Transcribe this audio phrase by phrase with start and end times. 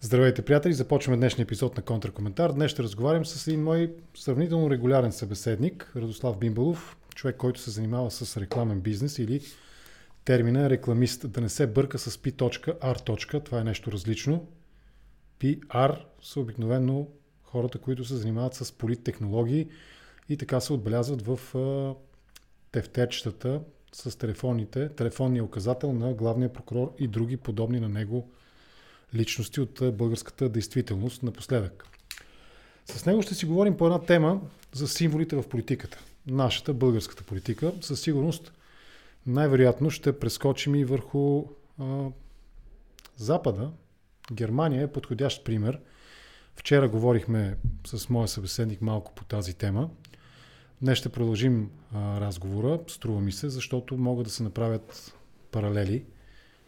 [0.00, 0.72] Здравейте, приятели!
[0.72, 2.52] Започваме днешния епизод на Контракоментар.
[2.52, 8.10] Днес ще разговарям с един мой сравнително регулярен събеседник, Радослав Бимбалов, човек, който се занимава
[8.10, 9.40] с рекламен бизнес или
[10.24, 11.30] термина рекламист.
[11.30, 13.44] Да не се бърка с P.R.
[13.44, 14.46] Това е нещо различно.
[15.40, 17.08] PR са обикновено
[17.42, 19.68] хората, които се занимават с политтехнологии
[20.28, 21.40] и така се отбелязват в
[22.72, 23.60] тефтерчетата
[23.92, 28.30] с телефоните, телефонния указател на главния прокурор и други подобни на него
[29.14, 31.84] личности от българската действителност напоследък.
[32.86, 34.40] С него ще си говорим по една тема
[34.72, 35.98] за символите в политиката.
[36.26, 37.72] Нашата българската политика.
[37.80, 38.52] Със сигурност
[39.26, 41.44] най-вероятно ще прескочим и върху
[41.78, 42.04] а,
[43.16, 43.70] Запада.
[44.32, 45.80] Германия е подходящ пример.
[46.56, 49.90] Вчера говорихме с моя събеседник малко по тази тема.
[50.82, 55.14] Днес ще продължим а, разговора, струва ми се, защото могат да се направят
[55.50, 56.04] паралели,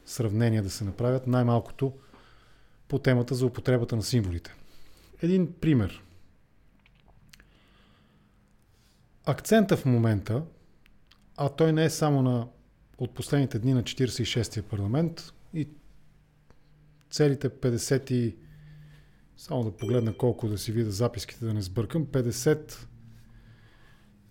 [0.06, 1.92] сравнения да се направят, най-малкото
[2.90, 4.54] по темата за употребата на символите.
[5.22, 6.02] Един пример.
[9.24, 10.42] Акцента в момента,
[11.36, 12.48] а той не е само на
[12.98, 15.68] от последните дни на 46-я парламент и
[17.10, 18.36] целите 50 и
[19.36, 22.86] само да погледна колко да си видя записките да не сбъркам, 50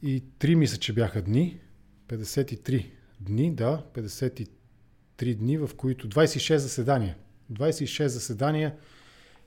[0.01, 1.59] и 3 мисля, че бяха дни,
[2.07, 7.17] 53 дни, да, 53 дни, в които 26 заседания–
[7.53, 8.75] 26 заседания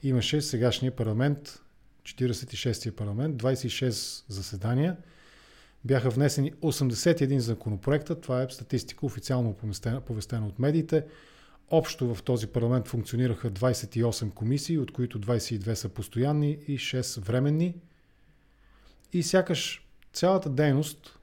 [0.03, 1.63] имаше сегашния парламент,
[2.05, 4.97] 46-я парламент, 26 заседания.
[5.85, 9.57] Бяха внесени 81 законопроекта, това е статистика официално
[10.07, 11.05] повестена от медиите.
[11.71, 17.75] Общо в този парламент функционираха 28 комисии, от които 22 са постоянни и 6 временни.
[19.13, 21.19] И сякаш цялата дейност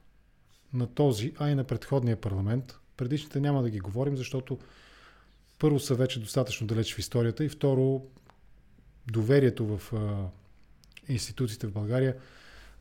[0.74, 4.58] на този, а и на предходния парламент, предишните няма да ги говорим, защото
[5.60, 8.02] първо са вече достатъчно далеч в историята и второ
[9.10, 10.28] доверието в а,
[11.12, 12.16] институциите в България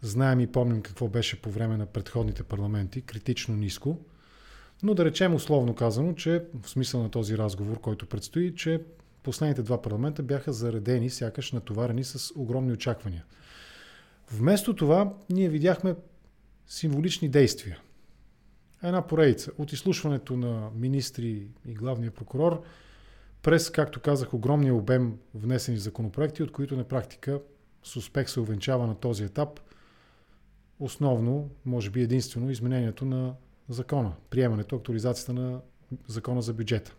[0.02, 4.00] знаем и помним какво беше по време на предходните парламенти, критично ниско.
[4.84, 8.81] Но да речем условно казано, че в смисъл на този разговор, който предстои, че
[9.23, 13.25] последните два парламента бяха заредени, сякаш натоварени с огромни очаквания.
[14.31, 15.95] Вместо това, ние видяхме
[16.68, 17.79] символични действия–
[18.84, 22.63] една поредица от изслушването на министри и главния прокурор
[23.41, 27.41] през, както казах, огромния обем внесени законопроекти, от които на практика
[27.84, 29.59] с успех се увенчава на този етап
[30.79, 33.34] основно, може би единствено, изменението на
[33.69, 35.62] закона, приемането, актуализацията на
[36.07, 36.95] закона за бюджета.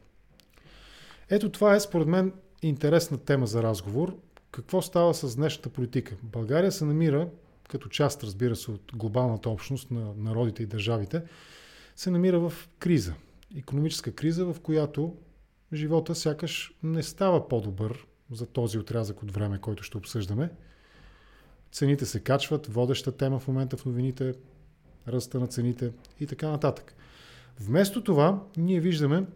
[1.30, 2.32] Ето това е, според мен,
[2.62, 4.16] интересна тема за разговор.
[4.50, 6.16] Какво става с днешната политика?
[6.22, 7.28] България се намира,
[7.68, 11.22] като част, разбира се, от глобалната общност на народите и държавите,
[12.00, 13.14] се намира в криза.
[13.56, 15.16] Економическа криза, в която
[15.72, 20.50] живота сякаш не става по-добър за този отрязък от време, който ще обсъждаме.
[21.72, 24.34] Цените се качват, водеща тема в момента в новините,
[25.08, 26.94] ръста на цените и така нататък.
[27.60, 29.26] Вместо това, ние виждаме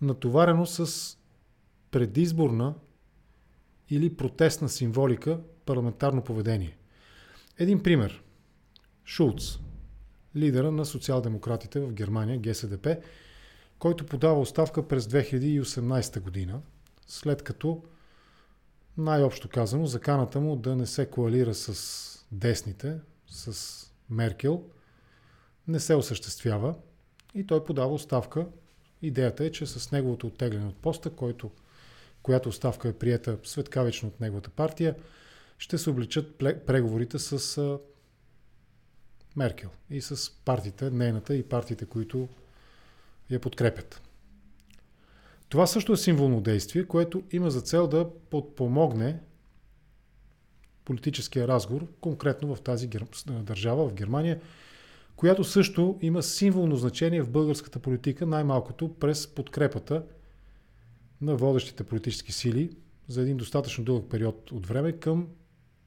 [0.00, 1.16] натоварено с
[1.90, 2.74] предизборна
[3.90, 6.76] или протестна символика парламентарно поведение.
[7.58, 8.22] Един пример.
[9.04, 9.58] Шулц,
[10.36, 12.96] лидера на социал-демократите в Германия, ГСДП,
[13.78, 16.60] който подава оставка през 2018 година,
[17.06, 17.82] след като
[18.98, 22.96] най-общо казано, заканата му да не се коалира с десните,
[23.30, 24.64] с Меркел,
[25.68, 26.74] не се осъществява
[27.34, 28.46] и той подава оставка.
[29.02, 31.50] Идеята е, че с неговото оттегляне от поста, който,
[32.22, 34.94] която оставка е приета светкавично от неговата партия,
[35.58, 37.78] ще се обличат преговорите с
[39.36, 42.28] Меркел и с партиите, нейната и партиите, които
[43.30, 44.02] я подкрепят.
[45.48, 49.20] Това също е символно действие, което има за цел да подпомогне
[50.84, 52.88] политическия разговор, конкретно в тази
[53.26, 54.40] държава, в Германия,
[55.16, 60.04] която също има символно значение в българската политика, най-малкото през подкрепата
[61.20, 62.76] на водещите политически сили
[63.08, 65.28] за един достатъчно дълъг период от време към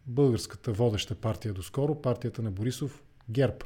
[0.08, 3.58] българската водеща партия доскоро, партията на Борисов ГЕРБ.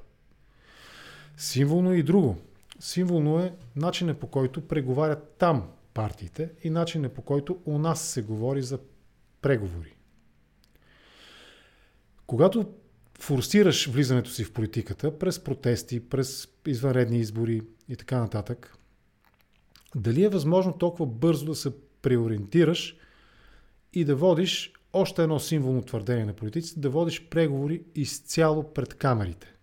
[1.37, 2.37] Символно е и друго.
[2.79, 8.21] Символно е начинът по който преговарят там партиите и начинът по който у нас се
[8.21, 8.79] говори за
[9.41, 9.95] преговори.
[12.27, 12.73] Когато
[13.19, 18.77] форсираш влизането си в политиката през протести, през извънредни избори и така нататък,
[19.95, 21.71] дали е възможно толкова бързо да се
[22.01, 22.97] преориентираш
[23.93, 29.53] и да водиш още едно символно твърдение на политиците, да водиш преговори изцяло пред камерите.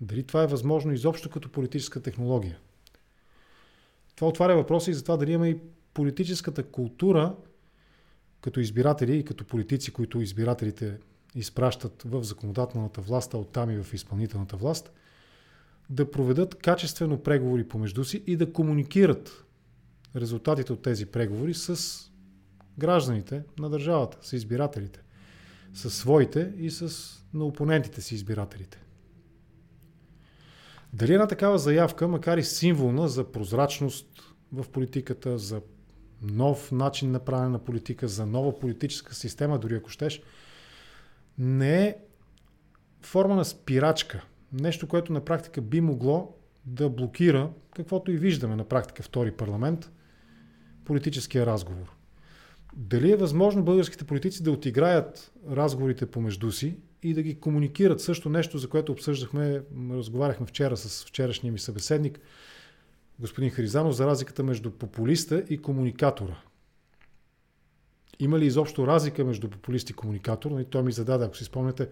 [0.00, 2.58] Дали това е възможно изобщо като политическа технология?
[4.16, 5.58] Това отваря въпроса и за това дали има и
[5.94, 7.34] политическата култура
[8.40, 10.98] като избиратели и като политици, които избирателите
[11.34, 14.92] изпращат в законодателната власт, а оттам и в изпълнителната власт,
[15.90, 19.44] да проведат качествено преговори помежду си и да комуникират
[20.16, 22.09] резултатите от тези преговори с
[22.80, 25.00] гражданите на държавата, с избирателите,
[25.74, 28.82] с своите и с на опонентите си избирателите.
[30.92, 34.06] Дали една такава заявка, макар и символна за прозрачност
[34.52, 35.62] в политиката, за
[36.22, 40.22] нов начин на правене на политика, за нова политическа система, дори ако щеш,
[41.38, 41.96] не е
[43.02, 44.24] форма на спирачка.
[44.52, 49.90] Нещо, което на практика би могло да блокира, каквото и виждаме на практика втори парламент,
[50.84, 51.99] политическия разговор.
[52.76, 58.28] Дали е възможно българските политици да отиграят разговорите помежду си и да ги комуникират също
[58.28, 62.20] нещо, за което обсъждахме, разговаряхме вчера с вчерашния ми събеседник,
[63.18, 66.36] господин Харизанов, за разликата между популиста и комуникатора.
[68.18, 70.50] Има ли изобщо разлика между популист и комуникатор?
[70.50, 71.88] И нали, той ми зададе, ако си спомняте,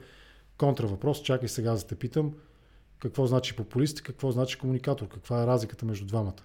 [0.59, 1.23] контравъпрос.
[1.23, 2.35] Чакай сега да те питам
[2.99, 5.09] какво значи популист и какво значи комуникатор.
[5.09, 6.43] Каква е разликата между двамата?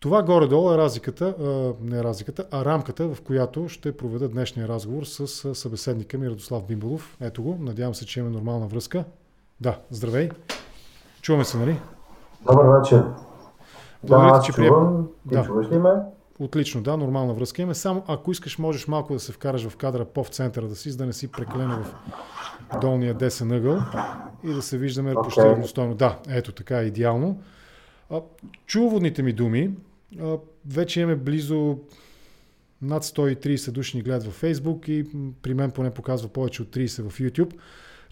[0.00, 1.34] Това горе-долу е разликата,
[1.80, 6.64] не е разликата, а рамката, в която ще проведа днешния разговор с събеседника ми Радослав
[6.66, 7.16] Бимбалов.
[7.20, 9.04] Ето го, надявам се, че имаме нормална връзка.
[9.60, 10.30] Да, здравей.
[11.22, 11.80] Чуваме се, нали?
[12.46, 13.04] Добър вечер.
[14.04, 15.08] Благодаря да, че чувам.
[15.28, 15.44] Ти да.
[15.44, 15.90] чуваш ли ме?
[16.38, 17.74] Отлично, да, нормална връзка имаме.
[17.74, 20.96] Само ако искаш, можеш малко да се вкараш в кадра по-в центъра да си, за
[20.96, 21.94] да не си прекалено в
[22.80, 23.78] долния десен ъгъл
[24.44, 25.22] и да се виждаме okay.
[25.22, 25.94] почти равностойно.
[25.94, 27.42] Да, ето така е идеално.
[28.66, 29.70] Чуводните ми думи,
[30.66, 31.78] вече имаме близо
[32.82, 37.08] над 130 души ни гледат във Facebook и при мен поне показва повече от 30
[37.08, 37.54] в YouTube.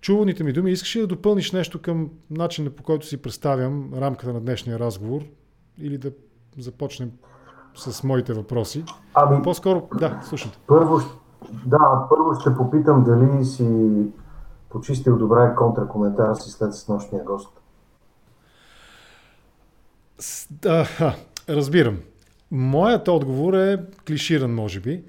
[0.01, 4.33] Чуваните ми думи, искаш ли да допълниш нещо към начина по който си представям рамката
[4.33, 5.23] на днешния разговор
[5.79, 6.13] или да
[6.59, 7.11] започнем
[7.75, 8.85] с моите въпроси?
[9.15, 10.59] Ами, По-скоро, да, слушайте.
[10.67, 11.01] Първо,
[11.67, 13.67] да, първо ще попитам дали си
[14.71, 17.61] почистил добре контракоментара си след с нощния гост.
[20.51, 20.87] Да,
[21.49, 22.01] разбирам.
[22.51, 25.03] Моят отговор е клиширан, може би.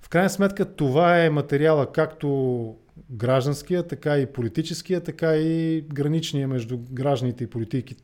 [0.00, 2.76] В крайна сметка това е материала както
[3.10, 7.50] гражданския, така и политическия, така и граничния между гражданите и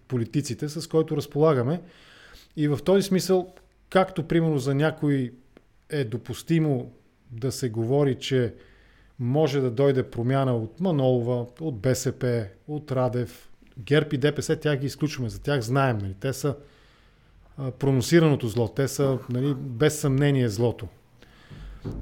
[0.09, 1.81] политиците, с който разполагаме.
[2.57, 3.55] И в този смисъл,
[3.91, 5.33] както примерно за някой
[5.91, 6.93] е допустимо
[7.31, 8.55] да се говори, че
[9.19, 14.87] може да дойде промяна от Манолова, от БСП, от Радев, ГЕРБ и ДПС, тях ги
[14.87, 15.99] изключваме, за тях знаем.
[15.99, 16.15] Нали?
[16.21, 16.57] Те са
[17.79, 18.69] проносираното зло.
[18.69, 20.87] Те са нали, без съмнение злото.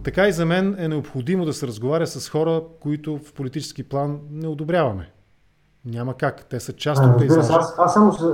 [0.03, 4.19] Така и за мен е необходимо да се разговаря с хора, които в политически план
[4.31, 5.11] не одобряваме.
[5.85, 6.45] Няма как.
[6.45, 7.39] Те са част от тези.
[7.39, 8.25] Аз, аз само се,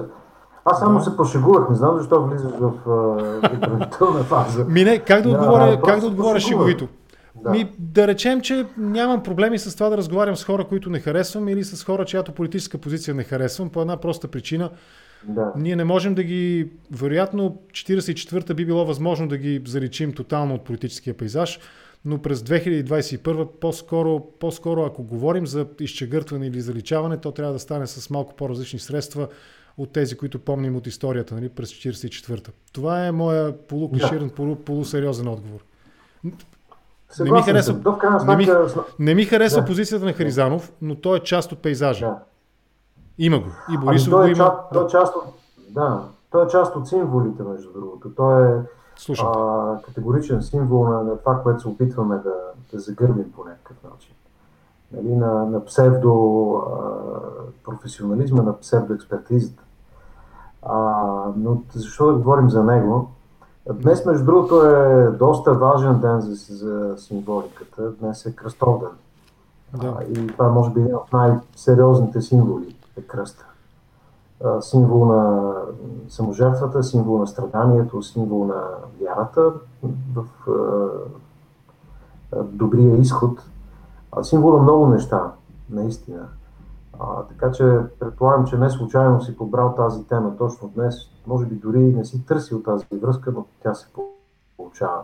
[0.65, 1.05] аз само да.
[1.05, 4.65] се пошегувах, не знам защо влизаш в uh, фаза.
[4.65, 6.89] Мине, как да отговоря, да, как да отговоря шеговито?
[7.35, 7.51] Да.
[7.51, 11.49] Ми, да речем, че нямам проблеми с това да разговарям с хора, които не харесвам
[11.49, 14.71] или с хора, чиято политическа позиция не харесвам, по една проста причина–
[15.25, 15.53] да.
[15.57, 20.65] Ние не можем да ги, вероятно 44-та би било възможно да ги заличим тотално от
[20.65, 21.61] политическия пейзаж,
[22.05, 27.87] но през 2021 по-скоро, по-скоро ако говорим за изчегъртване или заличаване, то трябва да стане
[27.87, 29.29] с малко по-различни средства
[29.79, 32.53] от тези, които помним от историята нали, през 44-та.
[32.73, 34.35] Това е моя полуклиширан, да.
[34.35, 35.61] полу, полусериозен отговор.
[37.21, 37.75] не ми харесва,
[38.27, 38.47] не ми,
[38.99, 39.67] не ми харесва да.
[39.67, 42.07] позицията на Харизанов, но той е част от пейзажа.
[42.07, 42.19] Да.
[43.19, 43.47] Има го.
[43.73, 44.45] И Борисов ами, той е го има.
[44.45, 45.25] Част, той е част от,
[45.71, 48.11] да, той е част от символите, между другото.
[48.17, 48.61] Той е
[49.19, 52.35] а, категоричен символ на, на това, което се опитваме да,
[52.73, 54.15] да загърбим по някакъв начин.
[54.93, 56.81] Нали, на, на псевдо а,
[57.65, 59.63] професионализма, на псевдоекспертизата.
[60.63, 61.03] А,
[61.37, 63.11] но защо да говорим за него?
[63.75, 67.91] Днес, между другото, е доста важен ден за, за символиката.
[67.91, 68.89] Днес е кръстовден.
[69.75, 69.97] Да.
[69.99, 73.47] А, и това може би е един от най-сериозните символи е кръста.
[74.61, 75.53] Символ на
[76.09, 78.65] саможертвата, символ на страданието, символ на
[79.01, 79.53] вярата
[80.15, 80.25] в
[82.33, 83.43] добрия изход,
[84.23, 85.33] символ на много неща,
[85.71, 86.29] наистина.
[87.01, 90.97] А, така че предполагам, че не случайно си побрал тази тема точно днес.
[91.27, 93.87] Може би дори не си търсил тази връзка, но тя се
[94.57, 95.03] получава.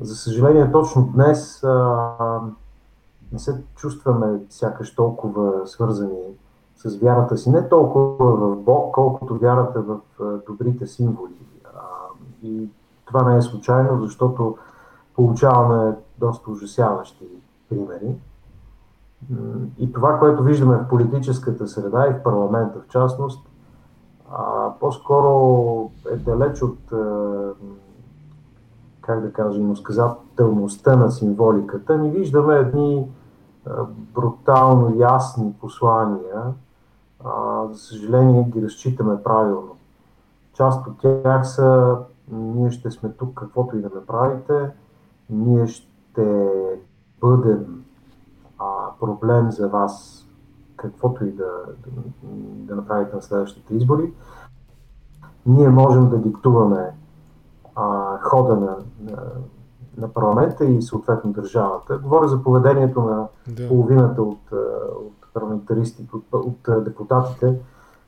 [0.00, 2.40] За съжаление, точно днес а,
[3.32, 6.18] не се чувстваме сякаш толкова свързани
[6.76, 9.98] с вярата си, не толкова в Бог, колкото вярата в
[10.46, 11.46] добрите символи.
[12.42, 12.68] И
[13.04, 14.56] това не е случайно, защото
[15.16, 17.24] получаваме доста ужасяващи
[17.68, 18.14] примери.
[19.78, 23.48] И това, което виждаме в политическата среда и в парламента в частност,
[24.80, 26.78] по-скоро е далеч от
[29.00, 33.08] как да кажа, иносказателността на символиката, ни виждаме едни
[34.14, 36.42] брутално ясни послания.
[37.70, 39.76] За съжаление ги разчитаме правилно.
[40.54, 41.96] Част от тях са
[42.32, 44.70] ние ще сме тук каквото и да направите,
[45.30, 46.50] ние ще
[47.20, 47.84] бъдем
[48.58, 48.64] а,
[49.00, 50.24] проблем за вас
[50.76, 51.50] каквото и да,
[51.86, 52.02] да,
[52.36, 54.12] да направите на следващите избори.
[55.46, 56.94] Ние можем да диктуваме
[57.74, 59.22] а, хода на, на,
[59.96, 61.98] на парламента и съответно държавата.
[61.98, 63.68] Говоря за поведението на да.
[63.68, 64.52] половината от,
[65.06, 67.54] от парламентаристите, от, от депутатите,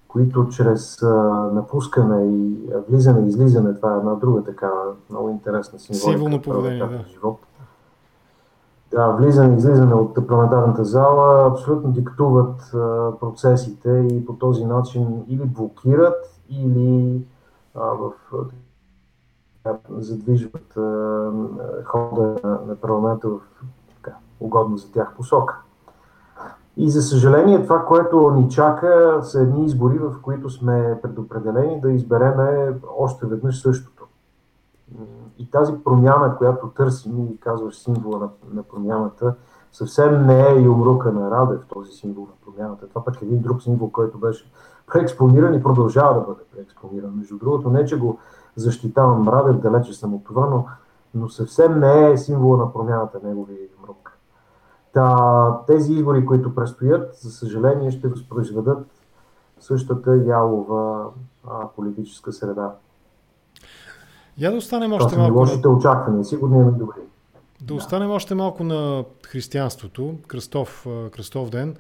[0.09, 1.06] които чрез а,
[1.54, 4.71] напускане и влизане и излизане, това е една друга така
[5.11, 6.11] много интересна символика.
[6.11, 7.04] Символно поведение, да.
[7.09, 7.38] Живот.
[8.90, 15.25] Да, влизане и излизане от парламентарната зала абсолютно диктуват а, процесите и по този начин
[15.28, 17.23] или блокират, или
[17.75, 18.12] а, в
[19.90, 20.75] задвижват
[21.85, 23.40] хода на, на парламента в
[23.95, 25.62] така, угодно за тях посока.
[26.76, 31.92] И за съжаление това, което ни чака, са едни избори, в които сме предопределени да
[31.92, 34.06] избереме още веднъж същото.
[35.38, 39.35] И тази промяна, която търсим и казваш символа на, на промяната,
[39.73, 42.88] съвсем не е и умрука на Радев, този символ на промяната.
[42.88, 44.50] Това пък е един друг символ, който беше
[44.92, 47.18] преекспониран и продължава да бъде преекспониран.
[47.18, 48.18] Между другото, не че го
[48.56, 50.66] защитавам Радев, далече съм от това, но,
[51.14, 54.05] но съвсем не е символа на промяната неговия юмрук.
[54.96, 58.86] Та, тези избори, които предстоят, за съжаление ще възпроизведат
[59.60, 61.06] същата ялова
[61.48, 62.74] а, политическа среда.
[64.38, 65.38] Я да останем още малко.
[65.38, 66.96] Лошите очаквания, сигурно имаме добри.
[67.60, 71.76] Да, да останем още малко на християнството, Кръстов, Кръстов ден.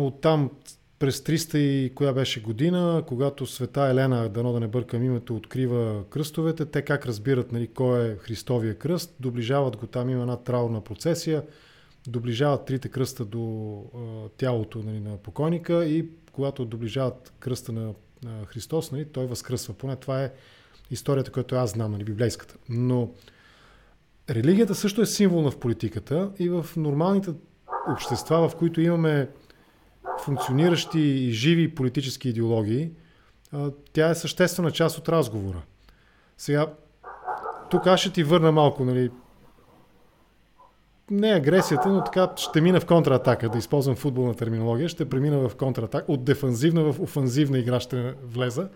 [0.00, 0.50] Оттам
[0.98, 6.04] през 300 и коя беше година, когато света Елена, дано да не бъркам името, открива
[6.10, 10.80] кръстовете, те как разбират нали, кой е Христовия кръст, доближават го, там има една траурна
[10.80, 11.42] процесия,
[12.06, 18.46] доближават трите кръста до а, тялото нали, на покойника и когато доближават кръста на, на
[18.46, 19.74] Христос, нали, той възкръсва.
[19.74, 20.32] Поне това е
[20.90, 22.56] историята, която аз знам, нали, библейската.
[22.68, 23.10] Но
[24.30, 27.30] религията също е символна в политиката и в нормалните
[27.92, 29.28] общества, в които имаме
[30.24, 32.90] функциониращи и живи политически идеологии,
[33.92, 35.62] тя е съществена част от разговора.
[36.38, 36.66] Сега,
[37.70, 39.10] тук аз ще ти върна малко, нали,
[41.10, 45.56] не агресията, но така ще мина в контратака, да използвам футболна терминология, ще премина в
[45.56, 48.68] контратака, от дефанзивна в офанзивна игра ще влеза.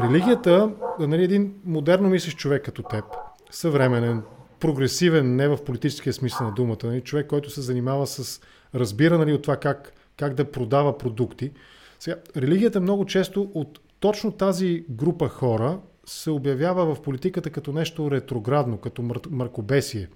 [0.00, 3.04] Религията, нали, един модерно мислиш човек като теб,
[3.50, 4.22] съвременен,
[4.60, 8.40] прогресивен, не в политическия смисъл на думата, нали, човек, който се занимава с
[8.74, 11.52] разбира нали, от това как, как да продава продукти.
[11.98, 18.10] Сега, религията много често от точно тази група хора се обявява в политиката като нещо
[18.10, 20.08] ретроградно, като мъркобесие.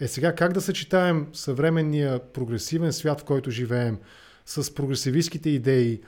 [0.00, 3.98] Е сега как да съчетаем съвременния прогресивен свят, в който живеем,
[4.46, 6.00] с прогресивистските идеи,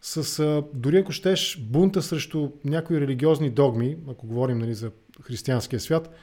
[0.00, 4.90] с дори ако щеш бунта срещу някои религиозни догми, ако говорим нали, за
[5.22, 6.14] християнския свят,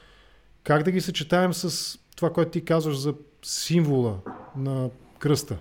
[0.64, 4.14] как да ги съчетаем с това, което ти казваш за символа
[4.56, 5.56] на кръста?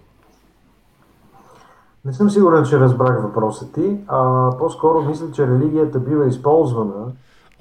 [2.06, 3.98] Не съм сигурен, че разбрах въпроса ти.
[4.08, 7.12] А, по-скоро мисля, че религията бива използвана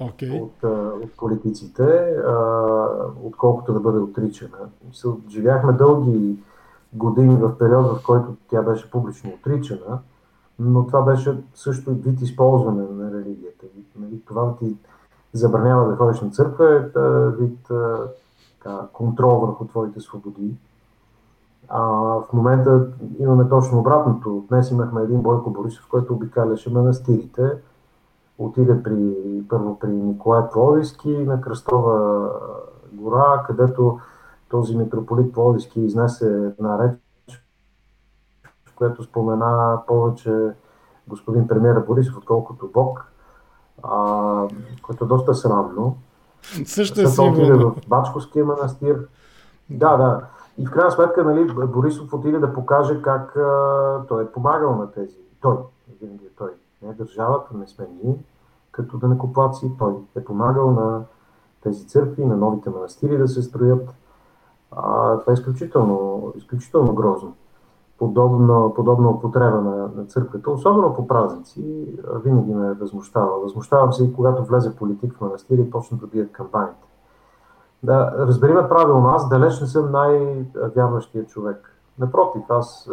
[0.01, 0.41] okay.
[0.41, 0.63] от,
[1.03, 1.83] от политиците,
[2.27, 2.87] а,
[3.23, 4.57] отколкото да бъде отричана.
[5.29, 6.35] Живяхме дълги
[6.93, 9.99] години в период, в който тя беше публично отричана,
[10.59, 13.65] но това беше също вид използване на религията.
[13.99, 14.75] Нали, това ти
[15.33, 17.67] забранява да ходиш на църква, е вид
[18.93, 20.55] контрол върху твоите свободи.
[21.69, 21.81] А,
[22.21, 22.87] в момента
[23.19, 24.45] имаме точно обратното.
[24.49, 27.51] Днес имахме един Бойко Борисов, който обикаляше манастирите.
[28.37, 29.15] Отиде при,
[29.49, 32.29] първо при Николай Пловиски на Кръстова
[32.93, 33.99] гора, където
[34.49, 36.99] този митрополит Пловиски изнесе една реч,
[38.65, 40.51] в която спомена повече
[41.07, 43.12] господин премиера Борисов, отколкото Бог,
[43.83, 44.47] а,
[44.81, 45.97] което е доста срамно.
[46.65, 47.71] Също е сигурно.
[47.71, 49.07] в Бачковския манастир.
[49.69, 50.21] Да, да.
[50.57, 54.91] И в крайна сметка, нали, Борисов отиде да покаже как а, той е помагал на
[54.91, 55.17] тези.
[55.41, 55.57] Той,
[56.01, 56.49] винаги е той.
[56.81, 58.15] Не е държавата, не сме ние,
[58.71, 59.71] като да накоплаци.
[59.79, 61.03] Той е помагал на
[61.63, 63.95] тези църкви, на новите манастири да се строят.
[64.71, 67.35] А, това е изключително, изключително грозно.
[67.97, 71.87] Подобна, подобна употреба на, на църквата, особено по празници,
[72.23, 73.39] винаги ме е възмущава.
[73.39, 76.87] Възмущавам се и когато влезе политик в манастир и почна да бият кампаниите.
[77.83, 81.77] Да, разбери ме правилно, аз далеч не съм най-вярващия човек.
[81.99, 82.89] Напротив, аз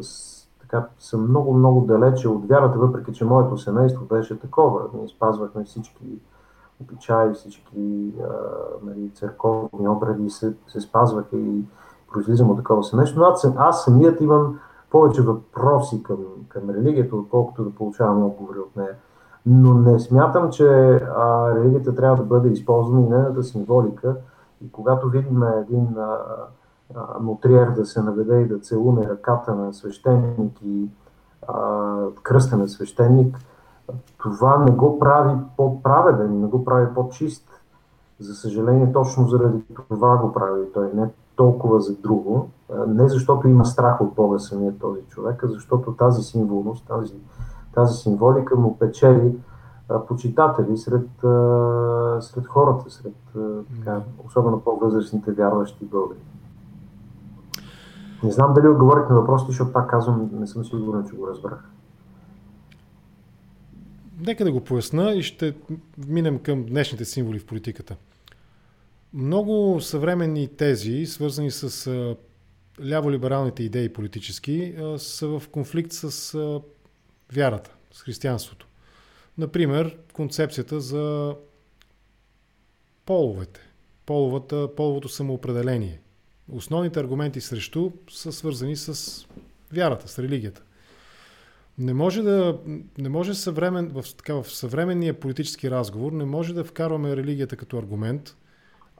[0.00, 4.80] с, така, съм много, много далече от вярата, въпреки че моето семейство беше такова.
[4.94, 6.18] Ние спазвахме всички
[6.80, 8.28] обичаи, всички а,
[8.82, 11.64] нали, църковни обреди се, се спазваха и
[12.12, 13.20] произлизам от такова семейство.
[13.20, 14.58] Но аз, аз самият имам
[14.90, 16.16] повече въпроси към,
[16.48, 18.94] към религията, отколкото да получавам отговори от нея.
[19.46, 20.66] Но не смятам, че
[21.16, 24.16] а, религията трябва да бъде използвана и нейната символика.
[24.64, 26.18] И когато видим един а,
[26.94, 30.88] а, мутриер да се наведе и да целуне ръката на свещеник и
[31.48, 31.82] а,
[32.22, 33.36] кръста на свещеник,
[34.18, 37.51] това не го прави по-праведен, не го прави по-чист.
[38.22, 42.48] За съжаление, точно заради това го прави той, не толкова за друго.
[42.88, 47.14] Не защото има страх от Бога самия този човек, а защото тази символност, тази,
[47.74, 49.34] тази символика му печели
[50.08, 51.08] почитатели сред,
[52.20, 53.14] сред хората, сред
[53.76, 56.18] така, особено по-възрастните вярващи българи.
[58.22, 61.64] Не знам дали отговорих на въпросите, защото пак казвам, не съм сигурен, че го разбрах.
[64.26, 65.56] Нека да го поясна и ще
[66.08, 67.96] минем към днешните символи в политиката.
[69.14, 71.86] Много съвременни тези, свързани с
[72.80, 76.60] ляво-либералните идеи политически, са в конфликт с
[77.32, 78.66] вярата, с християнството.
[79.38, 81.36] Например, концепцията за
[83.06, 83.60] половете,
[84.06, 86.00] половата, половото самоопределение.
[86.52, 89.26] Основните аргументи срещу са свързани с
[89.72, 90.62] вярата, с религията.
[91.78, 92.58] Не може да.
[92.98, 97.78] Не може съвремен, в, така, в съвременния политически разговор не може да вкарваме религията като
[97.78, 98.36] аргумент,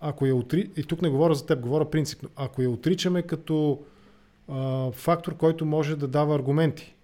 [0.03, 0.71] ако я отри...
[0.77, 2.29] И тук не говоря за теб, говоря принципно.
[2.37, 3.81] Ако я отричаме като
[4.49, 6.95] а, фактор, който може да дава аргументи.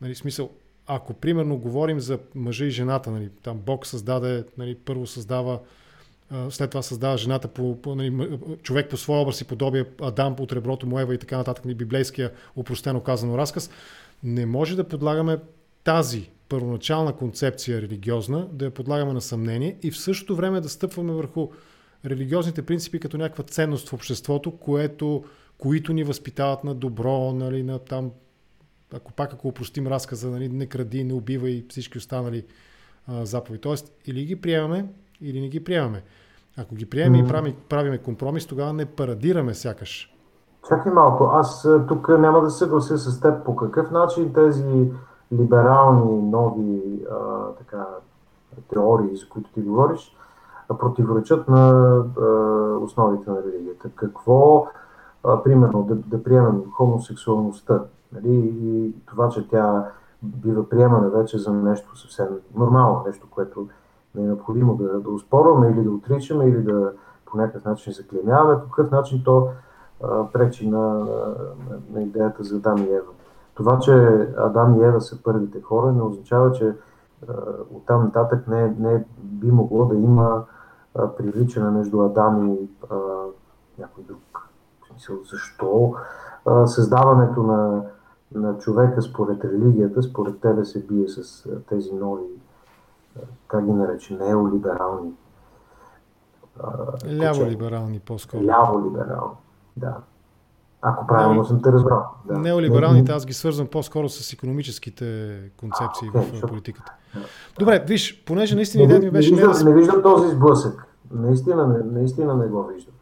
[0.00, 0.50] Нали, смисъл,
[0.86, 5.60] ако примерно говорим за мъжа и жената, нали, там Бог създаде, нали, първо създава,
[6.30, 10.36] а, след това създава жената по, по нали, човек по своя образ и подобие, Адам
[10.38, 13.70] от реброто му Ева и така нататък, нали, библейския упростено казано разказ,
[14.22, 15.38] не може да подлагаме
[15.84, 21.12] тази първоначална концепция религиозна, да я подлагаме на съмнение и в същото време да стъпваме
[21.12, 21.48] върху
[22.06, 25.24] религиозните принципи като някаква ценност в обществото, което,
[25.58, 28.10] които ни възпитават на добро, нали, на там,
[28.94, 32.46] ако пак ако упростим разказа, нали, не кради, не убива и всички останали
[33.08, 33.60] а, заповеди.
[33.60, 34.86] Тоест, или ги приемаме,
[35.20, 36.02] или не ги приемаме.
[36.58, 37.24] Ако ги приемем mm-hmm.
[37.24, 40.12] и правим, правиме компромис, тогава не парадираме сякаш.
[40.68, 44.90] Чакай малко, аз тук няма да съглася с теб по какъв начин тези
[45.32, 47.86] либерални нови а, така,
[48.72, 50.16] теории, за които ти говориш,
[50.74, 51.70] противоречат на
[52.20, 52.24] а,
[52.80, 53.88] основите на религията.
[53.94, 54.66] Какво,
[55.24, 59.90] а, примерно, да, да приемем хомосексуалността нали, и това, че тя
[60.22, 63.68] бива приемана вече за нещо съвсем нормално, нещо, което
[64.14, 66.92] не е необходимо да, да успорваме или да отричаме, или да
[67.24, 69.48] по някакъв начин заклемяваме, по какъв начин то
[70.02, 71.36] а, пречи на, на,
[71.92, 73.12] на идеята за Адам и Ева.
[73.54, 76.74] Това, че Адам и Ева са първите хора, не означава, че
[77.74, 80.44] оттам нататък не, не би могло да има
[81.16, 82.96] привличане между Адам и а,
[83.78, 84.48] някой друг.
[84.82, 85.94] В смисъл, защо
[86.46, 87.82] а, създаването на,
[88.34, 92.24] на човека според религията, според тебе се бие с а, тези нови,
[93.16, 95.12] а, как ги нарече, неолиберални.
[97.04, 98.42] Ляво-либерални по-скоро.
[98.42, 99.36] Ляво-либерални,
[99.76, 99.96] да.
[100.88, 102.04] Ако правилно съм те разбрал.
[102.28, 102.38] Да.
[102.38, 106.92] Неолибералните аз ги свързвам по-скоро с економическите концепции а, okay, в политиката.
[107.58, 109.30] Добре, виж, понеже наистина идеята ми беше...
[109.30, 109.70] Не виждам, не, да...
[109.70, 110.86] не виждам този сблъсък.
[111.10, 112.94] Наистина, не, наистина не го виждам.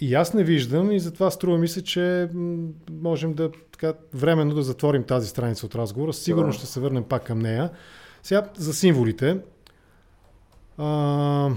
[0.00, 2.30] И аз не виждам и затова струва ми се, че
[2.90, 6.12] можем да така временно да затворим тази страница от разговора.
[6.12, 6.52] Сигурно да.
[6.52, 7.70] ще се върнем пак към нея.
[8.22, 9.40] Сега за символите.
[10.78, 11.50] А...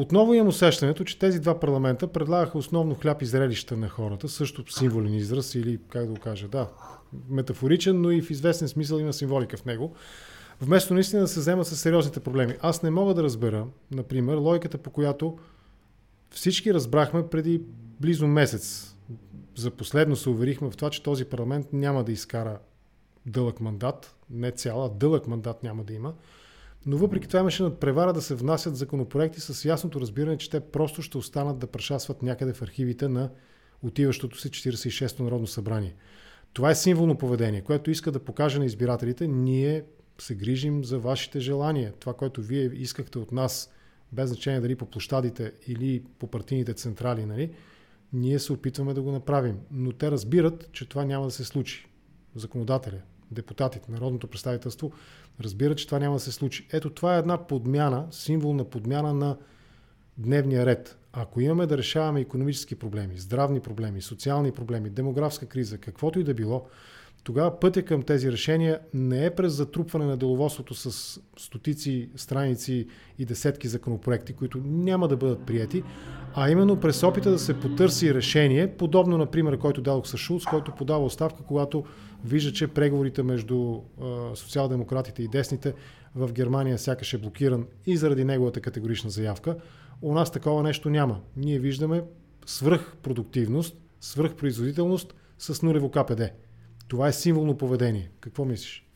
[0.00, 4.72] Отново имам усещането, че тези два парламента предлагаха основно хляб и зрелища на хората, също
[4.72, 6.68] символен израз или как да го кажа, да,
[7.28, 9.94] метафоричен, но и в известен смисъл има символика в него.
[10.60, 12.54] Вместо наистина да се вземат с сериозните проблеми.
[12.60, 15.38] Аз не мога да разбера, например, логиката по която
[16.30, 17.62] всички разбрахме преди
[18.00, 18.96] близо месец.
[19.56, 22.58] За последно се уверихме в това, че този парламент няма да изкара
[23.26, 26.14] дълъг мандат, не цяла, дълъг мандат няма да има.
[26.86, 31.02] Но въпреки това имаше надпревара да се внасят законопроекти с ясното разбиране, че те просто
[31.02, 33.30] ще останат да прашасват някъде в архивите на
[33.82, 35.94] отиващото си 46-то Народно събрание.
[36.52, 39.84] Това е символно поведение, което иска да покаже на избирателите, ние
[40.18, 41.92] се грижим за вашите желания.
[42.00, 43.70] Това, което вие искахте от нас,
[44.12, 47.50] без значение дали по площадите или по партийните централи, нали,
[48.12, 49.58] ние се опитваме да го направим.
[49.70, 51.86] Но те разбират, че това няма да се случи.
[52.34, 54.92] Законодателя, депутатите, народното представителство
[55.40, 56.68] разбират, че това няма да се случи.
[56.72, 59.36] Ето това е една подмяна, символна подмяна на
[60.18, 60.98] дневния ред.
[61.12, 66.34] Ако имаме да решаваме економически проблеми, здравни проблеми, социални проблеми, демографска криза, каквото и да
[66.34, 66.66] било,
[67.28, 72.86] тогава пътя към тези решения не е през затрупване на деловодството с стотици страници
[73.18, 75.82] и десетки законопроекти, които няма да бъдат прияти,
[76.34, 80.44] а именно през опита да се потърси решение, подобно на примера, който дадох с Шулц,
[80.44, 81.84] който подава оставка, когато
[82.24, 83.80] вижда, че преговорите между
[84.34, 85.74] социал-демократите и десните
[86.14, 89.56] в Германия сякаш е блокиран и заради неговата категорична заявка.
[90.02, 91.20] У нас такова нещо няма.
[91.36, 92.02] Ние виждаме
[92.46, 96.22] свръхпродуктивност, свръхпроизводителност с нулево КПД.
[96.88, 98.10] Това е символно поведение.
[98.20, 98.88] Какво мислиш?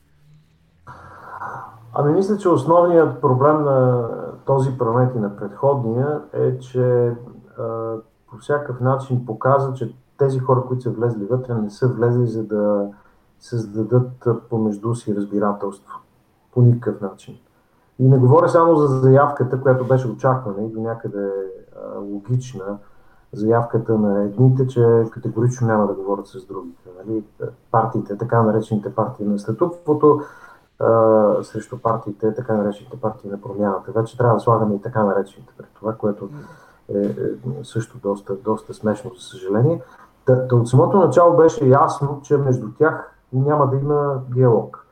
[1.93, 4.09] Ами мисля, че основният проблем на
[4.45, 7.15] този парламент и на предходния е, че
[7.59, 7.95] а,
[8.29, 12.43] по всякакъв начин показва, че тези хора, които са влезли вътре, не са влезли за
[12.43, 12.87] да
[13.39, 15.99] създадат помежду си разбирателство.
[16.53, 17.37] По никакъв начин.
[17.99, 21.29] И не говоря само за заявката, която беше очаквана и до някъде
[21.75, 22.77] а, логична,
[23.33, 26.89] заявката на едните, че категорично няма да говорят с другите.
[26.97, 27.23] Нали?
[27.71, 30.21] Партиите, така наречените партии на статуквото,
[31.41, 33.91] срещу партиите, така наречените партии на промяната.
[33.91, 36.29] Вече трябва да слагаме и така наречените пред това, което
[36.95, 37.13] е, е
[37.63, 39.81] също доста, доста смешно, за съжаление.
[40.25, 44.85] Та, та от самото начало беше ясно, че между тях няма да има диалог.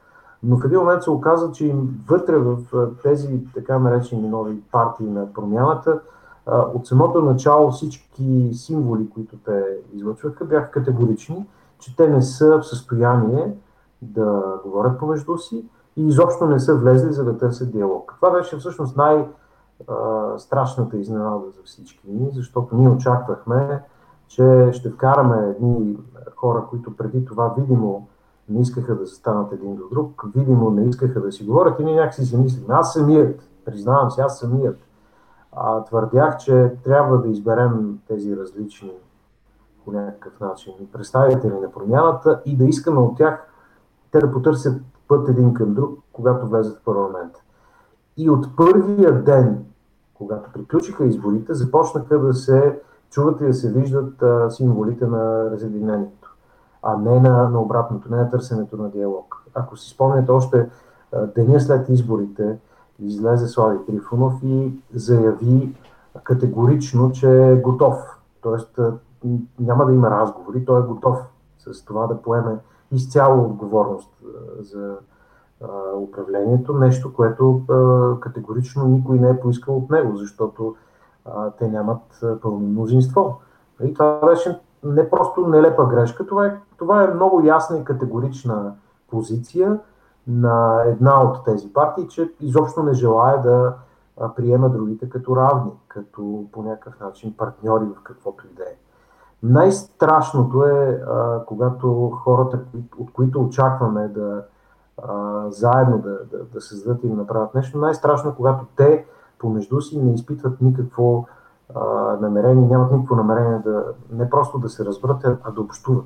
[0.43, 2.57] Но в един момент се оказа, че им вътре в
[3.03, 5.99] тези така наречени нови партии на промяната,
[6.47, 11.45] от самото начало всички символи, които те излъчваха, бяха категорични,
[11.79, 13.53] че те не са в състояние
[14.01, 15.65] да говорят помежду си
[15.97, 18.13] и изобщо не са влезли за да търсят диалог.
[18.19, 23.83] Това беше всъщност най-страшната изненада за всички ни, защото ние очаквахме,
[24.27, 25.97] че ще вкараме едни
[26.35, 28.07] хора, които преди това видимо
[28.49, 31.95] не искаха да застанат един до друг, видимо не искаха да си говорят и ние
[31.95, 34.79] някакси си мислихме, аз самият, признавам се, аз самият
[35.51, 38.91] а, твърдях, че трябва да изберем тези различни
[39.85, 43.47] по някакъв начин представители на промяната и да искаме от тях
[44.11, 47.33] те да потърсят път един към друг, когато влезат в парламент.
[48.17, 49.65] И от първия ден,
[50.13, 56.35] когато приключиха изборите, започнаха да се чуват и да се виждат а, символите на разединението,
[56.83, 59.43] а не на, на обратното, не на търсенето на диалог.
[59.53, 60.69] Ако си спомняте още
[61.11, 62.57] а, деня след изборите,
[63.01, 65.75] излезе Слави Трифонов и заяви
[66.23, 67.95] категорично, че е готов.
[68.41, 68.79] Тоест
[69.59, 71.17] няма да има разговори, той е готов
[71.57, 72.57] с това да поеме
[72.91, 74.09] изцяло отговорност
[74.59, 74.95] за
[75.95, 77.61] управлението, нещо, което
[78.19, 80.75] категорично никой не е поискал от него, защото
[81.59, 82.01] те нямат
[82.41, 83.39] пълно мнозинство.
[83.83, 88.73] И това беше не просто нелепа грешка, това е, това е много ясна и категорична
[89.09, 89.79] позиция,
[90.27, 93.73] на една от тези партии, че изобщо не желая да
[94.35, 98.75] приема другите като равни, като по някакъв начин партньори в каквото и да е.
[99.43, 101.01] Най-страшното е,
[101.45, 102.59] когато хората,
[102.97, 104.43] от които очакваме да
[105.49, 109.05] заедно да, да, да създадат и да направят нещо, най-страшно е, когато те
[109.39, 111.27] помежду си не изпитват никакво
[112.21, 116.05] намерение, нямат никакво намерение да не просто да се разберат, а да общуват.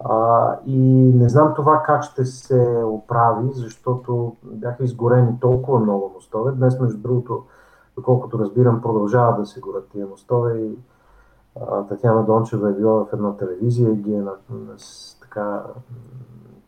[0.00, 0.78] А, и
[1.14, 6.52] не знам това как ще се оправи, защото бяха изгорени толкова много мостове.
[6.52, 7.42] Днес, между другото,
[7.96, 10.78] доколкото разбирам, продължава да се горят тия мостове и
[11.60, 14.76] а, Татьяна Дончева е била в една телевизия и ги е на, на,
[15.22, 15.62] така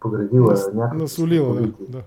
[0.00, 1.02] подредила Нас, някакви...
[1.02, 2.02] Насолила, да, да.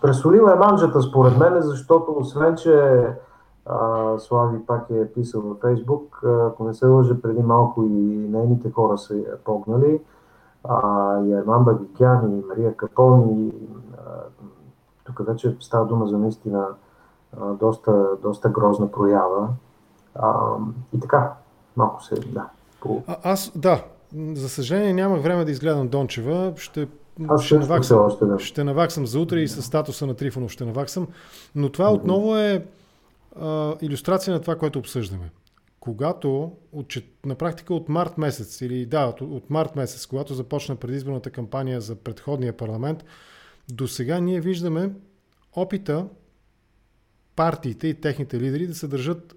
[0.00, 3.06] Пресолила е манджата, според мен, защото освен, че
[3.66, 8.70] а, Слави пак е писал във Фейсбук, ако не се лъжа, преди малко и нейните
[8.70, 10.00] хора са погнали,
[10.64, 13.52] а, и Арман Бадикян, и Мария Капон, и
[15.04, 16.66] тук вече става дума за наистина
[17.40, 19.48] а, доста, доста грозна проява.
[20.14, 20.56] А,
[20.92, 21.32] и така,
[21.76, 22.48] малко се, да.
[22.80, 23.02] По...
[23.06, 23.84] А, аз, да,
[24.34, 26.52] за съжаление нямах време да изгледам Дончева.
[26.56, 26.88] Ще
[27.28, 28.38] аз ще наваксам, още, да.
[28.38, 31.06] ще наваксам за утре и с статуса на Трифонов ще наваксам.
[31.54, 32.66] Но това отново е
[33.40, 35.30] а, иллюстрация на това, което обсъждаме
[35.82, 40.76] когато от, на практика от март месец, или да, от, от март месец, когато започна
[40.76, 43.04] предизборната кампания за предходния парламент,
[43.68, 44.90] до сега ние виждаме
[45.52, 46.08] опита
[47.36, 49.36] партиите и техните лидери да се държат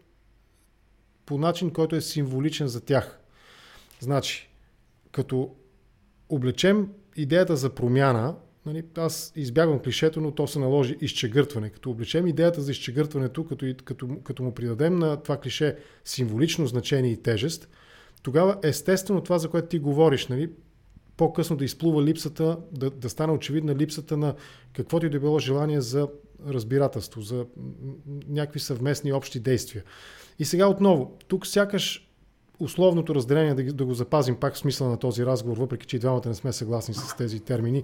[1.26, 3.20] по начин, който е символичен за тях.
[4.00, 4.50] Значи,
[5.12, 5.56] като
[6.30, 11.70] облечем идеята за промяна Нали, аз избягвам клишето, но то се наложи изчегъртване.
[11.70, 17.12] Като облечем идеята за изчегъртването, като, като, като му придадем на това клише символично значение
[17.12, 17.70] и тежест,
[18.24, 20.50] тогава естествено това, за което ти говориш, нали,
[21.18, 24.36] по-късно да изплува липсата, да, да стане очевидна липсата на
[24.74, 26.08] каквото и да било желание за
[26.48, 27.46] разбирателство, за
[28.28, 29.84] някакви съвместни общи действия.
[30.40, 32.10] И сега отново, тук сякаш
[32.60, 36.00] условното разделение, да, да го запазим пак в смисъл на този разговор, въпреки че и
[36.00, 37.84] двамата не сме съгласни с тези термини,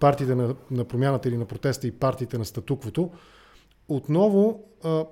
[0.00, 3.10] партиите на, на промяната или на протеста и партиите на статуквото,
[3.88, 5.04] отново а,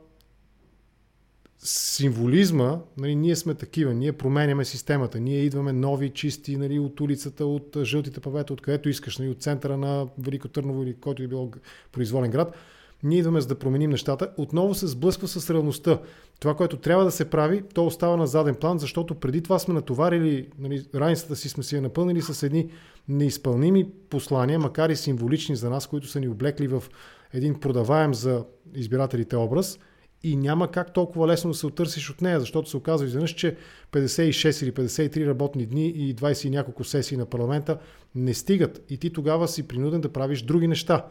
[1.58, 7.46] символизма, нали, ние сме такива, ние променяме системата, ние идваме нови, чисти нали, от улицата,
[7.46, 11.50] от жълтите павета, откъдето искаш, нали, от центъра на Велико Търново или който е било
[11.92, 12.56] произволен град.
[13.02, 14.30] Ние идваме за да променим нещата.
[14.36, 15.98] Отново се сблъсква с реалността.
[16.40, 19.74] Това, което трябва да се прави, то остава на заден план, защото преди това сме
[19.74, 22.70] натоварили, нали, раницата си сме си я напълнили с едни
[23.08, 26.84] неизпълними послания, макар и символични за нас, които са ни облекли в
[27.32, 29.78] един продаваем за избирателите образ–
[30.22, 33.56] и няма как толкова лесно да се отърсиш от нея, защото се оказва изведнъж, че
[33.92, 37.78] 56 или 53 работни дни и 20 и няколко сесии на парламента
[38.14, 41.06] не стигат и ти тогава си принуден да правиш други неща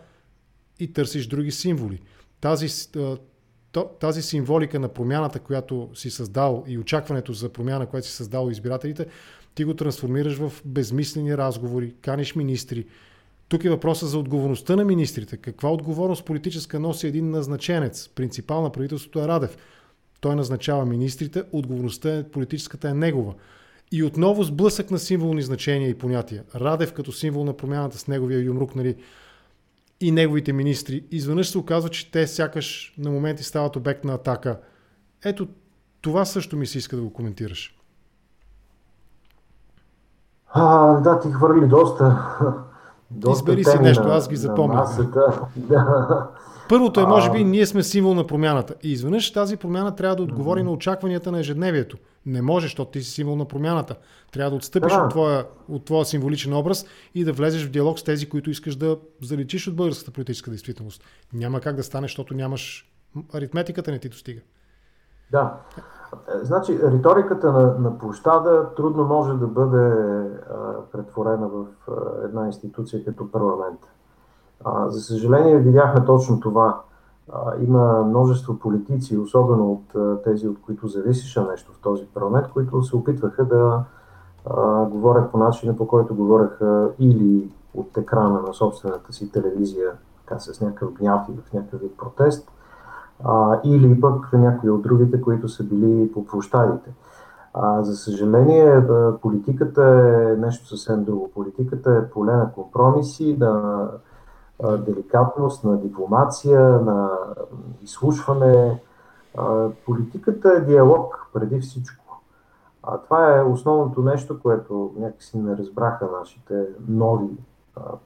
[0.80, 2.02] и търсиш други символи.
[2.42, 2.68] Тази,
[4.00, 9.06] тази символика на промяната, която си създал и очакването за промяна, която си създал избирателите,
[9.56, 12.86] ти го трансформираш в безмислени разговори, каниш министри,
[13.48, 15.38] тук е въпроса за отговорността на министрите.
[15.38, 18.10] Каква отговорност политическа носи един назначенец?
[18.16, 19.58] Принципал на правителството е Радев.
[20.22, 23.34] Той назначава министрите, отговорността е политическата е негова.
[23.92, 26.44] И отново сблъсък на символни значения и понятия.
[26.56, 28.96] Радев като символ на промяната с неговия юмрук, нали,
[30.00, 31.06] и неговите министри.
[31.12, 34.60] Изведнъж се оказва, че те сякаш на моменти стават обект на атака.
[35.26, 35.48] Ето,
[36.02, 37.78] това също ми се иска да го коментираш.
[40.48, 42.36] А, да, ти хвърли доста
[43.32, 44.86] Избери си нещо, аз ги запомням.
[46.70, 48.76] Първото е, може би, ние сме символ на промяната.
[48.84, 50.64] И изведнъж тази промяна трябва да отговори mm-hmm.
[50.64, 51.98] на очакванията на ежедневието.
[52.26, 53.96] Не може, защото ти си символ на промяната.
[54.32, 55.00] Трябва да отстъпиш да.
[55.04, 58.76] от, твоя, от твоя символичен образ и да влезеш в диалог с тези, които искаш
[58.76, 61.04] да заличиш от българската политическа действителност.
[61.34, 62.92] Няма как да стане, защото нямаш
[63.34, 64.42] аритметиката не ти достига.
[65.32, 65.54] Да.
[66.14, 69.88] Е, значи, риториката на, на площада трудно може да бъде
[70.50, 73.80] а, претворена в а, една институция като парламент.
[74.88, 76.82] За съжаление, видяхме точно това.
[77.62, 82.96] Има множество политици, особено от тези, от които зависеше нещо в този парламент, които се
[82.96, 83.84] опитваха да
[84.50, 89.92] а, говорят по начина, по който говореха или от екрана на собствената си телевизия,
[90.26, 92.52] така с някакъв гняв или в някакъв протест,
[93.64, 96.94] или пък някои от другите, които са били по площадите.
[97.82, 98.84] За съжаление,
[99.22, 101.32] политиката е нещо съвсем друго.
[101.34, 103.88] Политиката е поле на компромиси, на
[104.64, 107.12] деликатност, на дипломация, на
[107.84, 108.82] изслушване.
[109.86, 112.22] Политиката е диалог преди всичко.
[112.84, 117.38] А това е основното нещо, което някакси не разбраха нашите нови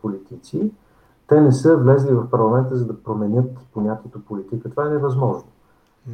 [0.01, 0.71] политици
[1.29, 4.69] те не са влезли в парламента, за да променят понятието политика.
[4.69, 5.49] Това е невъзможно.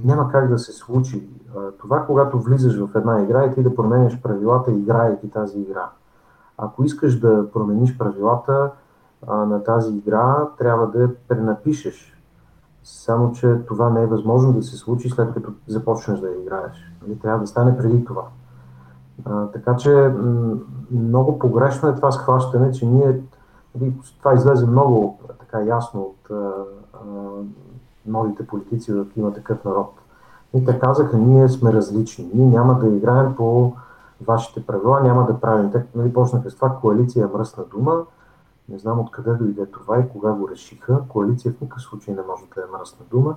[0.03, 1.29] Няма как да се случи.
[1.79, 5.89] Това, когато влизаш в една игра и ти да променяш правилата, играйки тази игра.
[6.57, 8.71] Ако искаш да промениш правилата
[9.27, 12.11] на тази игра, трябва да я пренапишеш.
[12.83, 16.91] Само, че това не е възможно да се случи след като започнеш да я играеш.
[17.01, 18.23] Нали, трябва да стане преди това.
[19.25, 20.13] А, така че
[20.91, 23.21] много погрешно е това схващане, че ние
[24.19, 26.51] това излезе много така ясно от а,
[26.93, 26.97] а,
[28.05, 29.93] новите политици в има такъв народ.
[30.53, 33.73] И те казаха, ние сме различни, ние няма да играем по
[34.21, 35.71] вашите правила, няма да правим.
[35.71, 38.01] Те нали, почнаха с това коалиция е мръсна дума.
[38.69, 41.01] Не знам откъде дойде това и кога го решиха.
[41.09, 43.35] Коалиция в никакъв случай не може да е мръсна дума.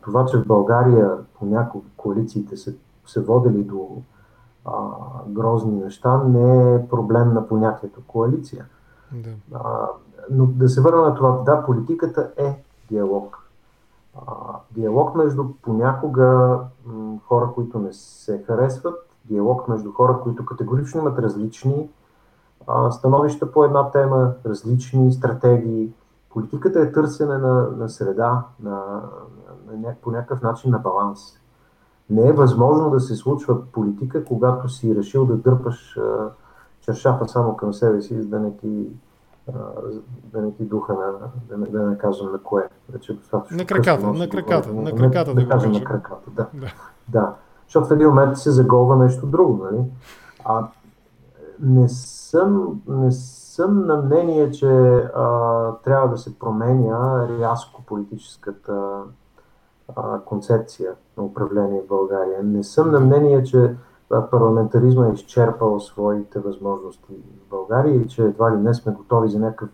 [0.00, 2.76] Това, че в България понякога коалициите се,
[3.06, 4.02] се водели до
[4.64, 4.72] а,
[5.28, 8.66] грозни неща, не е проблем на понятието коалиция.
[9.12, 9.30] Да.
[9.54, 9.88] А,
[10.30, 13.48] но да се върна на това, да, политиката е диалог.
[14.16, 14.32] А,
[14.70, 21.18] диалог между понякога м, хора, които не се харесват, диалог между хора, които категорично имат
[21.18, 21.88] различни
[22.66, 25.92] а, становища по една тема, различни стратегии.
[26.30, 28.70] Политиката е търсене на, на среда, на,
[29.66, 31.20] на, на, по някакъв начин на баланс.
[32.10, 36.30] Не е възможно да се случва политика, когато си решил да дърпаш а,
[36.80, 38.88] чершафа само към себе си, за да не ти,
[40.32, 41.12] да не ти духа на,
[41.48, 42.68] да не, да не казвам на кое.
[42.92, 46.46] Вече е достатъчно на краката, на краката, на краката, да, да, кажем на краката, да.
[46.54, 46.66] да.
[47.08, 47.34] да.
[47.66, 49.84] Защото в един момент се заголва нещо друго, нали?
[50.44, 50.68] А,
[51.60, 54.68] не съм, не съм на мнение, че
[55.14, 59.02] а, трябва да се променя рязко политическата
[59.96, 62.42] а, концепция на управление в България.
[62.42, 63.74] Не съм на мнение, че
[64.30, 67.12] парламентаризма е изчерпал своите възможности
[67.46, 69.68] в България и че едва ли не сме готови за някакъв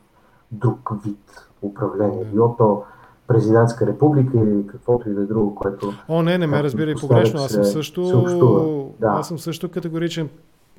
[0.53, 2.25] друг вид управление.
[2.25, 2.83] Било то
[3.27, 5.93] президентска република или каквото и да е друго, което...
[6.09, 7.41] О, не, не ме разбира и погрешно.
[7.41, 9.07] Аз съм също, да.
[9.07, 10.29] аз съм също категоричен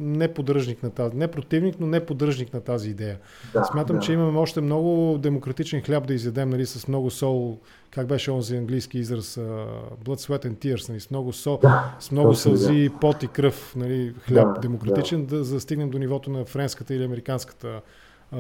[0.02, 3.18] не поддръжник на тази, не противник, но не поддръжник на тази идея.
[3.54, 4.02] Да, Смятам, да.
[4.02, 7.58] че имаме още много демократичен хляб да изядем, нали, с много сол,
[7.92, 9.66] как беше онзи английски израз, uh,
[10.06, 13.00] blood, sweat and tears, нали, с много сол, да, с много сълзи, да.
[13.00, 15.38] пот и кръв, нали, хляб да, демократичен, да.
[15.38, 17.82] да, за да стигнем до нивото на френската или американската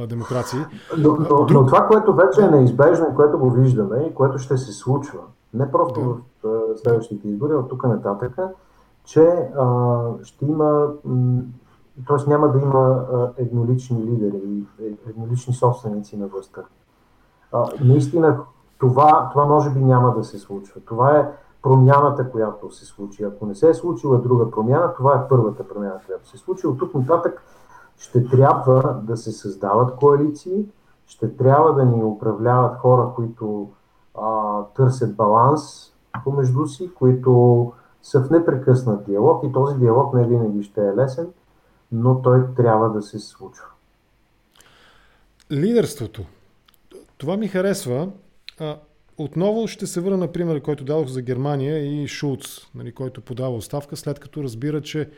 [0.08, 0.60] демокрации.
[0.98, 1.52] Но, но, Друг...
[1.52, 5.20] но това, което вече е неизбежно и което го виждаме и което ще се случва,
[5.54, 6.50] не просто да.
[6.50, 8.40] в следващите избори, от тук нататък,
[9.04, 10.88] че а, ще има,
[12.08, 12.30] т.е.
[12.30, 13.06] няма да има
[13.38, 14.64] еднолични лидери,
[15.10, 16.62] еднолични собственици на властта.
[17.82, 18.40] Наистина,
[18.80, 20.82] това, това може би няма да се случва.
[20.86, 23.24] Това е промяната, която се случи.
[23.24, 26.68] Ако не се е случила друга промяна, това е първата промяна, която се случи.
[26.68, 27.44] От тук нататък
[27.98, 30.66] ще трябва да се създават коалиции,
[31.06, 33.70] ще трябва да ни управляват хора, които
[34.22, 35.92] а, търсят баланс
[36.24, 41.28] помежду си, които са в непрекъснат диалог и този диалог не винаги ще е лесен,
[41.92, 43.66] но той трябва да се случва.
[45.52, 46.26] Лидерството.
[47.18, 48.10] Това ми харесва.
[49.18, 53.56] Отново ще се върна на пример, който дадох за Германия и Шулц, нали, който подава
[53.56, 55.10] оставка, след като разбира, че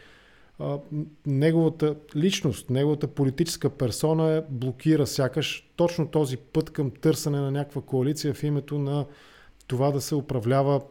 [0.60, 0.78] а,
[1.26, 7.82] неговата личност, неговата политическа персона е, блокира сякаш точно този път към търсене на някаква
[7.82, 9.06] коалиция в името на
[9.68, 10.82] това да се управлява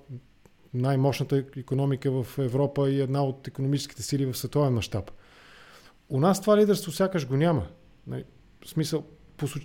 [0.74, 5.10] най-мощната економика в Европа и една от економическите сили в световен мащаб.
[6.08, 7.66] У нас това лидерство сякаш го няма.
[8.08, 9.04] В смисъл,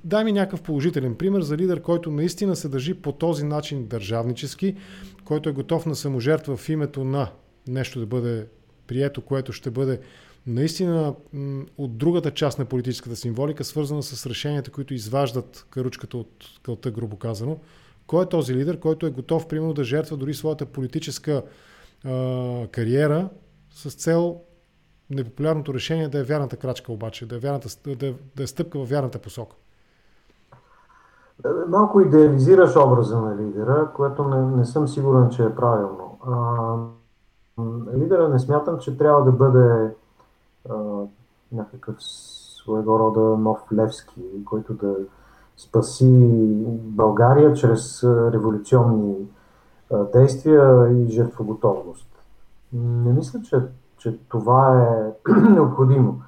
[0.04, 4.76] дай ми някакъв положителен пример за лидер, който наистина се държи по този начин държавнически,
[5.26, 7.32] който е готов на саможертва в името на
[7.68, 8.48] нещо да бъде
[8.88, 10.00] прието, което ще бъде
[10.48, 11.16] наистина
[11.78, 17.18] от другата част на политическата символика, свързана с решенията, които изваждат каручката от кълта, грубо
[17.18, 17.60] казано,
[18.08, 21.44] кой е този лидер, който е готов, примерно, да жертва дори своята политическа
[22.06, 23.30] а, кариера
[23.72, 24.42] с цел
[25.10, 28.90] непопулярното решение да е вярната крачка обаче, да е, вярната, да, да е стъпка в
[28.90, 29.56] вярната посока?
[31.68, 36.20] Малко идеализираш образа на лидера, което не, не съм сигурен, че е правилно.
[36.28, 36.76] А,
[37.98, 39.96] лидера не смятам, че трябва да бъде
[40.70, 40.76] а,
[41.52, 44.96] някакъв своего рода нов Левски, който да
[45.58, 46.30] спаси
[46.84, 49.16] България чрез революционни
[50.14, 52.08] действия и жертвоготовност.
[52.74, 53.62] Не мисля, че,
[53.98, 55.14] че това е
[55.50, 56.22] необходимо.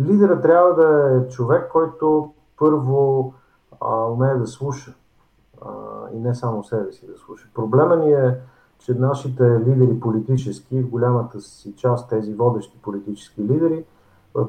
[0.00, 3.34] Лидера трябва да е човек, който първо
[3.80, 4.94] а, умее да слуша
[5.62, 5.68] а,
[6.14, 7.48] и не само себе си да слуша.
[7.54, 8.38] Проблема ни е,
[8.78, 13.84] че нашите лидери политически, в голямата си част тези водещи политически лидери,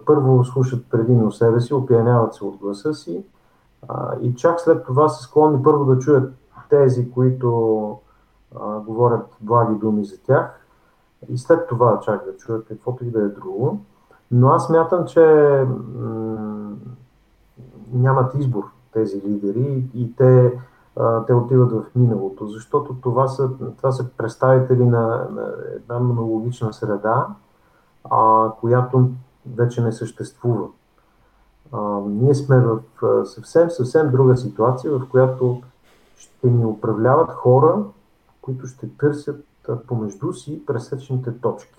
[0.06, 3.24] първо слушат предимно себе си, опияняват се от гласа си
[4.22, 6.34] и чак след това са склонни първо да чуят
[6.70, 8.00] тези, които
[8.60, 10.60] а, говорят благи думи за тях
[11.30, 13.80] и след това чак да чуят каквото и да е друго.
[14.32, 15.22] Но аз мятам, че
[15.96, 16.76] м-
[17.94, 20.60] нямат избор тези лидери и те,
[20.96, 26.74] а, те отиват в миналото, защото това са, това са представители на, на една монологична
[26.74, 27.28] среда,
[28.10, 29.10] а, която
[29.56, 30.68] вече не съществува.
[31.72, 32.80] А, ние сме в
[33.26, 35.62] съвсем, съвсем друга ситуация, в която
[36.18, 37.84] ще ни управляват хора,
[38.42, 39.46] които ще търсят
[39.88, 41.74] помежду си пресечните точки.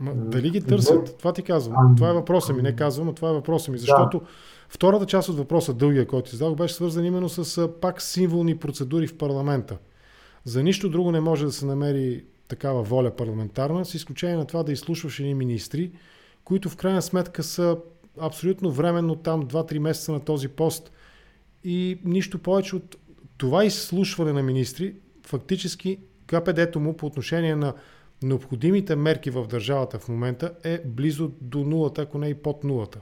[0.00, 1.18] Ма, дали ги търсят?
[1.18, 1.76] Това ти казвам.
[1.78, 2.62] А, това е въпросът ми.
[2.62, 3.78] Не казвам, но това е въпросът ми.
[3.78, 4.26] Защото да.
[4.68, 9.06] втората част от въпроса, дългия, който ти зададох, беше свързан именно с пак символни процедури
[9.06, 9.78] в парламента.
[10.44, 14.62] За нищо друго не може да се намери такава воля парламентарна, с изключение на това
[14.62, 15.92] да изслушваш едни министри,
[16.44, 17.78] които в крайна сметка са
[18.20, 20.92] абсолютно временно там 2-3 месеца на този пост
[21.64, 22.96] и нищо повече от
[23.38, 27.72] това изслушване на министри, фактически КПД-то му по отношение на
[28.22, 32.98] необходимите мерки в държавата в момента е близо до нулата, ако не и под нулата.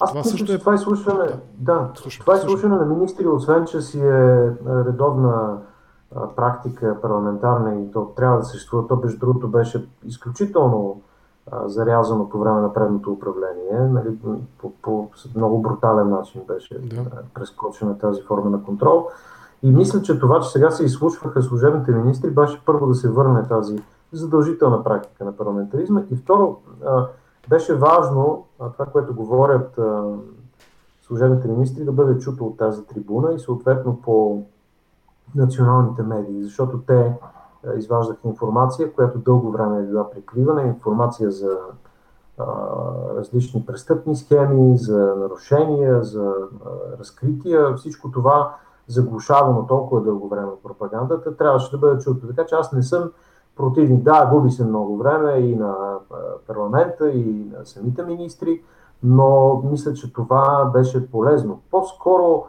[0.00, 0.58] Аз това мисля, също е...
[0.58, 4.50] това изслушване, да, да слушам, това изслушване на министри, освен че си е
[4.86, 5.58] редовна
[6.36, 11.02] практика парламентарна и то трябва да съществува, то между другото беше изключително
[11.64, 13.78] зарязано по време на предното управление.
[13.80, 14.18] Нали,
[14.58, 17.02] по, по много брутален начин беше да.
[17.34, 19.08] прескочена тази форма на контрол.
[19.62, 23.48] И мисля, че това, че сега се изслушваха служебните министри, беше първо да се върне
[23.48, 23.78] тази
[24.12, 26.02] задължителна практика на парламентаризма.
[26.10, 26.56] И второ,
[27.48, 29.80] беше важно това, което говорят
[31.02, 34.42] служебните министри, да бъде чуто от тази трибуна и съответно по
[35.34, 37.12] националните медии, защото те
[37.76, 41.58] изваждах информация, която дълго време е била прикривана, информация за
[43.16, 46.34] различни престъпни схеми, за нарушения, за
[47.00, 47.74] разкрития.
[47.76, 48.54] Всичко това
[48.86, 52.26] заглушавано толкова дълго време пропагандата, трябваше да бъде чуто.
[52.26, 53.10] Така че аз не съм
[53.56, 54.02] противник.
[54.02, 55.74] Да, губи се много време и на
[56.46, 58.62] парламента, и на самите министри,
[59.02, 61.60] но мисля, че това беше полезно.
[61.70, 62.44] По-скоро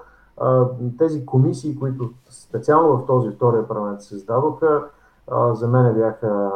[0.97, 4.83] тези комисии, които специално в този втория парламент се създадоха,
[5.31, 6.51] за мен бяха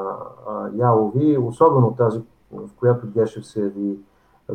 [0.74, 4.00] ялови, особено тази, в която Гешев се яви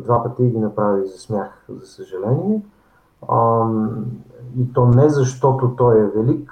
[0.01, 2.61] два пъти и ги направи за смях, за съжаление.
[4.57, 6.51] И то не защото той е велик,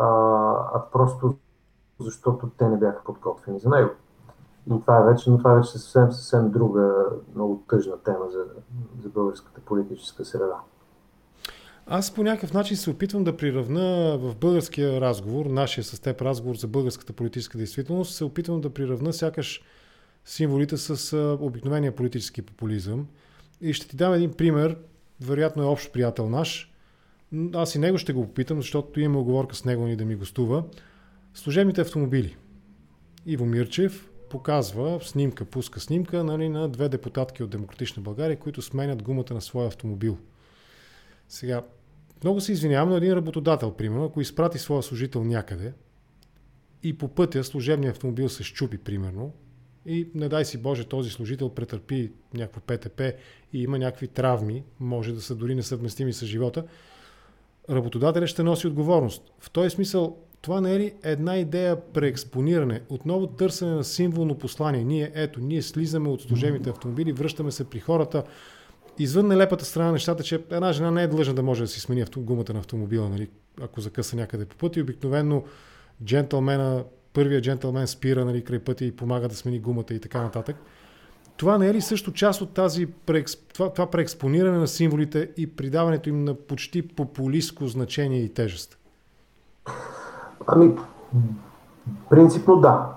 [0.00, 1.34] а просто
[2.00, 3.90] защото те не бяха подготвени за него.
[4.66, 8.44] Но това е вече, но това е вече съвсем, съвсем друга, много тъжна тема за,
[9.02, 10.60] за българската политическа среда.
[11.86, 16.56] Аз по някакъв начин се опитвам да приравна в българския разговор, нашия с теб разговор
[16.56, 19.62] за българската политическа действителност, се опитвам да приравна сякаш
[20.24, 23.06] символите с обикновения политически популизъм.
[23.60, 24.76] И ще ти дам един пример,
[25.20, 26.72] вероятно е общ приятел наш.
[27.54, 30.64] Аз и него ще го попитам, защото имаме оговорка с него ни да ми гостува.
[31.34, 32.36] Служебните автомобили.
[33.26, 39.02] Иво Мирчев показва снимка, пуска снимка нали, на две депутатки от Демократична България, които сменят
[39.02, 40.18] гумата на своя автомобил.
[41.28, 41.62] Сега,
[42.22, 45.72] много се извинявам, но един работодател, примерно, ако изпрати своя служител някъде
[46.82, 49.32] и по пътя служебният автомобил се щупи, примерно,
[49.86, 53.00] и не дай си Боже, този служител претърпи някакво ПТП
[53.52, 56.64] и има някакви травми, може да са дори несъвместими с живота,
[57.70, 59.32] работодателят ще носи отговорност.
[59.38, 64.84] В този смисъл, това не е ли една идея преекспониране, отново търсене на символно послание?
[64.84, 68.24] Ние, ето, ние слизаме от служебните автомобили, връщаме се при хората,
[68.98, 71.80] извън нелепата страна на нещата, че една жена не е длъжна да може да си
[71.80, 73.30] смени гумата на автомобила, нали,
[73.62, 74.82] ако закъса някъде по пъти.
[74.82, 75.42] Обикновено
[76.04, 80.56] джентълмена, първият джентълмен спира нали, край пътя и помага да смени гумата и така нататък.
[81.36, 82.86] Това не е ли също част от тази
[83.54, 88.78] това, това преекспониране на символите и придаването им на почти популистско значение и тежест?
[90.46, 90.76] Ами,
[92.10, 92.88] принципно да.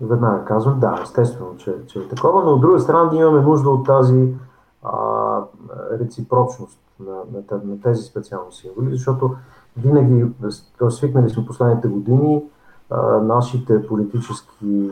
[0.00, 3.70] Веднага казвам да, естествено, че, че е такова, но от друга страна ние имаме нужда
[3.70, 4.28] от тази
[4.82, 5.42] а,
[6.00, 9.36] реципрочност на, на, на тези специални символи, защото
[9.76, 10.26] винаги,
[10.78, 10.90] т.е.
[10.90, 12.44] свикнали сме последните години,
[12.90, 14.90] а, нашите политически,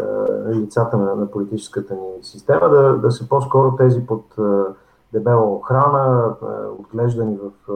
[0.00, 4.64] а, лицата на, на политическата ни система да, да са по-скоро тези под а,
[5.12, 6.46] дебела охрана, а,
[6.78, 7.74] отглеждани в а,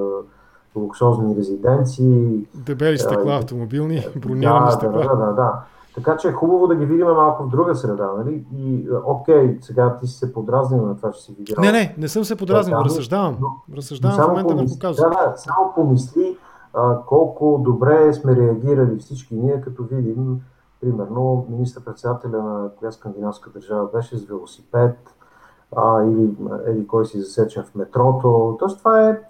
[0.77, 2.47] луксозни резиденции.
[2.55, 5.03] Дебели стъкла, автомобилни, бронирани да, стъкла.
[5.03, 5.63] Да, да, да.
[5.95, 8.45] Така че е хубаво да ги видим малко в друга среда, нали?
[8.57, 11.57] И окей, сега ти си се подразнил на това, че си видял.
[11.61, 13.37] Не, не, не съм се подразнил, да, разсъждавам.
[13.41, 15.11] Но, разсъждавам в момента помисли, да показвам.
[15.11, 16.37] Да, само помисли
[16.75, 20.41] а, колко добре сме реагирали всички ние, като видим,
[20.81, 24.97] примерно, министър-председателя на коя скандинавска държава беше с велосипед,
[25.77, 26.37] а, или
[26.67, 28.57] еди кой си засечен в метрото.
[28.59, 29.21] Тоест това е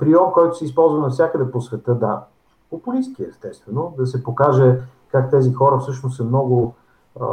[0.00, 2.24] прием, който се използва навсякъде по света, да.
[2.70, 4.80] Популистски, естествено, да се покаже
[5.14, 6.74] как тези хора всъщност са много
[7.20, 7.26] а,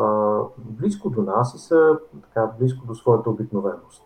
[0.58, 4.04] близко до нас и са така близко до своята обикновеност.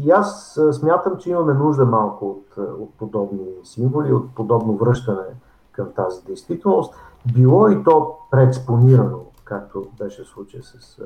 [0.00, 5.26] И аз смятам, че имаме нужда малко от, от подобни символи, от подобно връщане
[5.72, 6.94] към тази действителност.
[7.34, 10.98] Било и то преекспонирано, както беше случай с,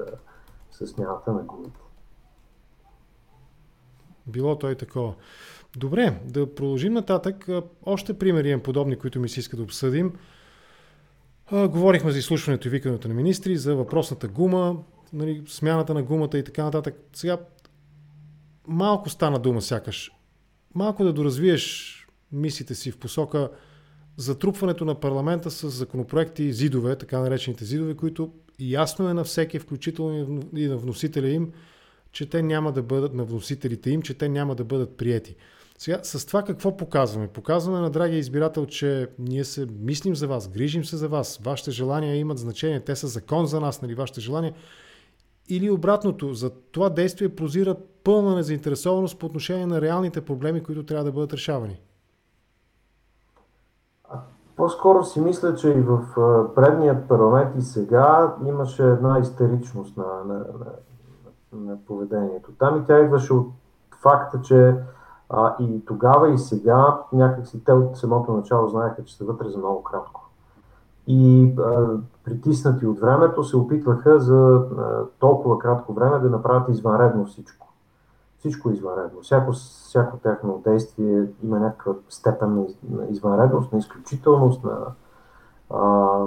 [0.71, 1.81] с смяната на гумите.
[4.27, 5.15] Било то и такова.
[5.77, 7.49] Добре, да продължим нататък.
[7.87, 10.13] Още примери имам подобни, които ми се иска да обсъдим.
[11.53, 14.77] Говорихме за изслушването и викането на министри, за въпросната гума,
[15.13, 16.95] нали, смяната на гумата и така нататък.
[17.13, 17.39] Сега
[18.69, 20.13] малко стана дума сякаш.
[20.75, 21.93] Малко да доразвиеш
[22.33, 23.51] мислите си в посока
[24.17, 30.43] затрупването на парламента с законопроекти зидове, така наречените зидове, които ясно е на всеки, включително
[30.57, 31.53] и на вносителя им,
[32.13, 35.37] че те няма да бъдат, на вносителите им, че те няма да бъдат приети.
[35.79, 37.29] Сега, с това какво показваме?
[37.29, 41.71] Показваме на драгия избирател, че ние се мислим за вас, грижим се за вас, вашите
[41.71, 44.55] желания имат значение, те са закон за нас, нали, вашите желания.
[45.49, 51.05] Или обратното, за това действие прозира пълна незаинтересованост по отношение на реалните проблеми, които трябва
[51.05, 51.81] да бъдат решавани.
[54.57, 56.01] По-скоро си мисля, че и в
[56.55, 60.73] предният парламент и сега имаше една истеричност на, на, на,
[61.53, 62.53] на поведението.
[62.59, 63.47] Там и тя идваше от
[64.03, 64.75] факта, че
[65.31, 69.59] а, и тогава и сега някакси те от самото начало знаеха, че са вътре за
[69.59, 70.31] много кратко.
[71.07, 71.87] И а,
[72.25, 77.73] притиснати от времето се опитваха за а, толкова кратко време да направят извънредно всичко.
[78.39, 79.21] Всичко е извънредно.
[79.23, 84.79] Всяко, всяко тяхно действие има някаква степен на извънредност, на изключителност, на
[85.71, 86.19] а,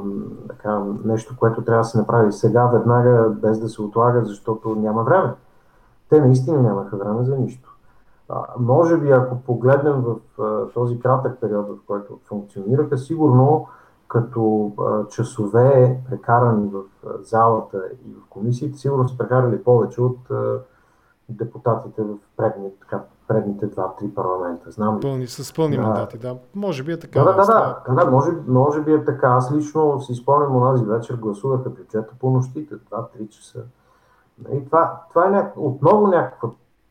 [0.49, 5.03] така, нещо, което трябва да се направи сега, веднага, без да се отлага, защото няма
[5.03, 5.33] време.
[6.09, 7.68] Те наистина нямаха време за нищо.
[8.29, 13.67] А, може би, ако погледнем в а, този кратък период, в който функционираха, сигурно
[14.07, 20.31] като а, часове прекарани в а, залата и в комисиите, сигурно са прекарали повече от
[20.31, 20.59] а,
[21.29, 24.71] депутатите в предни, така, предните 2-3 парламента.
[24.71, 24.99] Знам.
[24.99, 25.81] Пълни, с пълни да.
[25.81, 26.37] мандати, да.
[26.55, 27.23] Може би е така.
[27.23, 29.27] Да, да, да, да, да може, може би е така.
[29.27, 33.59] Аз лично си спомням онази вечер гласуваха бюджета по нощите, 2-3 часа.
[34.53, 35.53] И това, това е няк...
[35.57, 36.49] отново някаква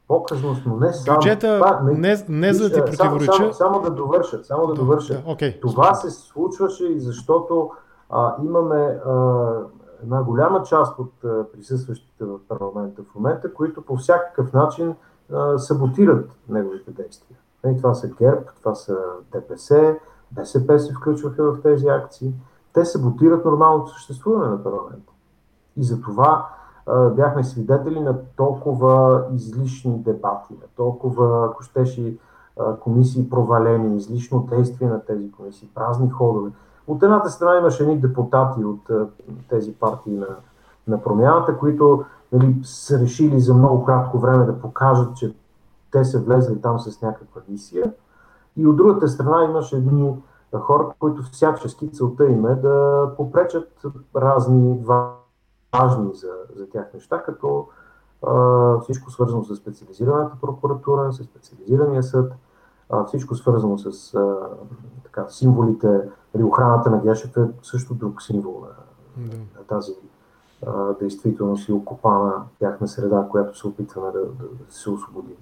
[0.08, 1.16] показност, но не само.
[1.16, 3.32] Бюджета това, не, не, не за да ти противореча.
[3.32, 5.14] Само, само, само да довърша, само да, довърша.
[5.14, 5.60] Да, okay.
[5.60, 7.70] Това се случваше и защото
[8.10, 9.12] а, имаме а,
[10.02, 14.94] една голяма част от а, присъстващите в парламента в момента, които по всякакъв начин
[15.32, 17.38] а, саботират неговите действия.
[17.66, 18.96] И това са ГЕРБ, това са
[19.32, 19.96] ДПС,
[20.30, 22.32] БСП се включваха в тези акции.
[22.72, 25.12] Те саботират нормалното съществуване на парламента.
[25.76, 26.48] И за това
[27.16, 32.16] бяхме свидетели на толкова излишни дебати, на толкова, ако щеше,
[32.80, 36.50] комисии провалени, излишно действие на тези комисии, празни ходове.
[36.86, 38.90] От едната страна имаше едни депутати от
[39.48, 40.26] тези партии на,
[40.88, 45.34] на промяната, които нали, са решили за много кратко време да покажат, че
[45.90, 47.92] те са влезли там с някаква мисия.
[48.56, 50.14] И от другата страна имаше едни
[50.54, 53.68] хора, които всячески целта им е да попречат
[54.16, 55.17] разни важни
[56.12, 57.68] за, за тях неща, като
[58.26, 62.32] а, всичко свързано с специализираната прокуратура, с специализирания съд,
[62.90, 64.36] а, всичко свързано с а,
[65.04, 66.00] така, символите.
[66.34, 68.68] Или охраната на Гешев е също друг символ на,
[69.26, 69.36] да.
[69.36, 69.92] на тази
[70.66, 75.36] а, действителност и окупана тяхна среда, която се опитваме да, да, да се освободи.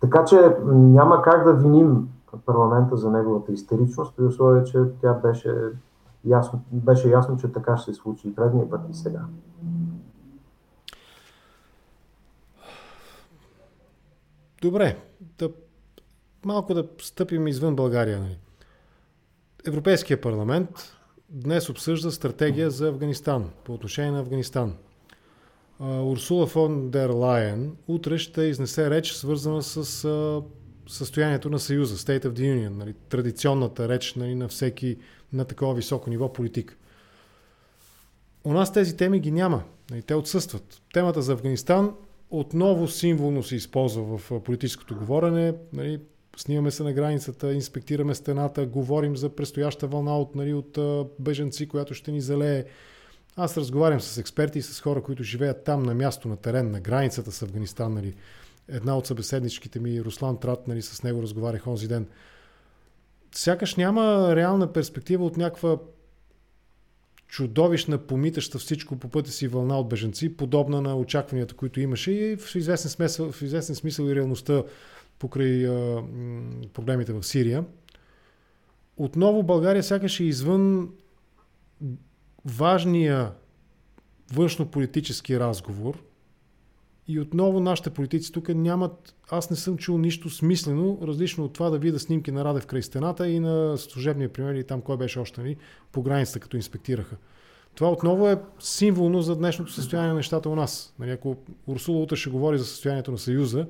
[0.00, 2.08] Така че няма как да виним
[2.46, 5.54] парламента за неговата истеричност, при условие, че тя беше
[6.24, 9.24] ясно, беше ясно, че така ще се случи и предния път и сега.
[14.62, 14.96] Добре,
[15.38, 15.50] да,
[16.44, 18.20] малко да стъпим извън България.
[18.20, 18.38] Нали.
[19.66, 20.96] Европейския парламент
[21.28, 24.76] днес обсъжда стратегия за Афганистан, по отношение на Афганистан.
[25.80, 30.04] Урсула фон дер Лайен утре ще изнесе реч, свързана с
[30.90, 34.96] състоянието на Съюза, State of the Union, нали, традиционната реч нали, на всеки
[35.32, 36.76] на такова високо ниво политик.
[38.44, 39.62] У нас тези теми ги няма.
[39.90, 40.82] Нали, те отсъстват.
[40.92, 41.94] Темата за Афганистан
[42.30, 45.54] отново символно се използва в политическото говорене.
[45.72, 46.00] Нали,
[46.36, 50.78] снимаме се на границата, инспектираме стената, говорим за предстояща вълна от, нали, от
[51.18, 52.64] беженци, която ще ни залее.
[53.36, 56.80] Аз разговарям с експерти и с хора, които живеят там на място, на терен, на
[56.80, 57.94] границата с Афганистан.
[57.94, 58.14] Нали.
[58.70, 62.06] Една от събеседничките ми, Руслан Трат, нали, с него разговарях онзи ден.
[63.34, 65.78] Сякаш няма реална перспектива от някаква
[67.28, 72.36] чудовищна, помитаща всичко по пътя си вълна от беженци, подобна на очакванията, които имаше и
[72.36, 74.62] в известен смисъл, в известен смисъл и реалността
[75.18, 76.02] покрай а,
[76.72, 77.64] проблемите в Сирия.
[78.96, 80.90] Отново България сякаш е извън
[82.44, 83.32] важния
[84.32, 86.02] външно-политически разговор
[87.12, 91.70] и отново нашите политици тук нямат, аз не съм чул нищо смислено, различно от това
[91.70, 95.18] да видя снимки на Радев край стената и на служебния пример и там кой беше
[95.18, 95.56] още нали,
[95.92, 97.16] по границата, като инспектираха.
[97.74, 100.94] Това отново е символно за днешното състояние на нещата у нас.
[100.98, 101.36] Нали, ако
[101.66, 103.66] Урсула утре ще говори за състоянието на Съюза,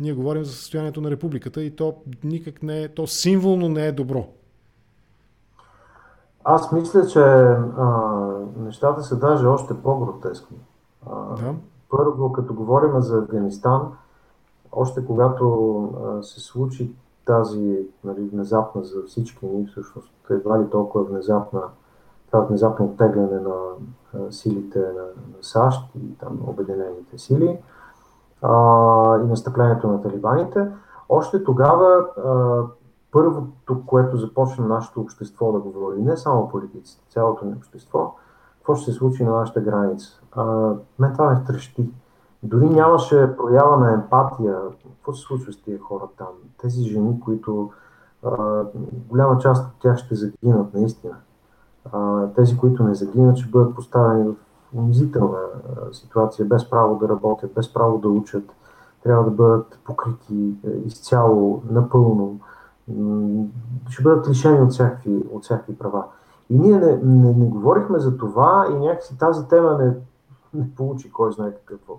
[0.00, 3.92] ние говорим за състоянието на републиката и то никак не е, то символно не е
[3.92, 4.26] добро.
[6.44, 8.20] Аз мисля, че а,
[8.56, 10.56] нещата са даже още по-гротескни.
[11.06, 11.54] А, да.
[11.90, 13.92] Първо, като говорим за Афганистан,
[14.72, 16.94] още когато се случи
[17.26, 21.62] тази нали, внезапна за всички ни, всъщност едва ли толкова внезапна,
[22.26, 23.56] това внезапно оттегляне на
[24.30, 27.58] силите на, на САЩ и там Обединените сили
[28.42, 30.68] а, и настъплението на талибаните,
[31.08, 32.62] още тогава а,
[33.12, 38.14] първото, което започна нашето общество да говори, не само политиците, цялото ни общество,
[38.56, 40.20] какво ще се случи на нашата граница.
[40.98, 41.90] Мен това ме втрещи.
[42.42, 44.58] Дори нямаше проява на емпатия.
[44.96, 46.26] Какво се случва с тия хора там?
[46.58, 47.70] Тези жени, които
[49.08, 51.14] голяма част от тях ще загинат наистина.
[52.34, 54.34] Тези, които не загинат, ще бъдат поставени в
[54.74, 55.38] унизителна
[55.92, 58.44] ситуация, без право да работят, без право да учат.
[59.02, 60.54] Трябва да бъдат покрити
[60.84, 62.40] изцяло, напълно.
[63.88, 66.04] Ще бъдат лишени от всякакви, от всякакви права.
[66.50, 69.94] И ние не, не, не говорихме за това и някакси тази тема не,
[70.54, 71.94] не получи кой знае какво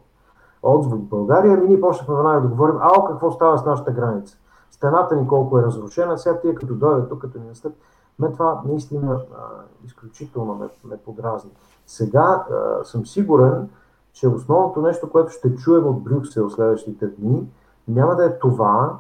[0.66, 1.54] отзвук България.
[1.58, 4.38] Ами ние почнахме веднага да говорим, ао, какво става с нашата граница?
[4.72, 7.74] Стената ни колко е разрушена, сега тия като дойдат тук, като ни настъп.
[8.20, 9.38] Ме това наистина а,
[9.86, 11.52] изключително ме, ме подразни.
[11.88, 13.70] Сега а, съм сигурен,
[14.14, 17.48] че основното нещо, което ще чуем от Брюксел следващите дни,
[17.88, 19.00] няма да е това,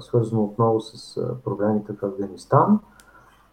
[0.00, 2.80] свързано отново с проблемите в Афганистан,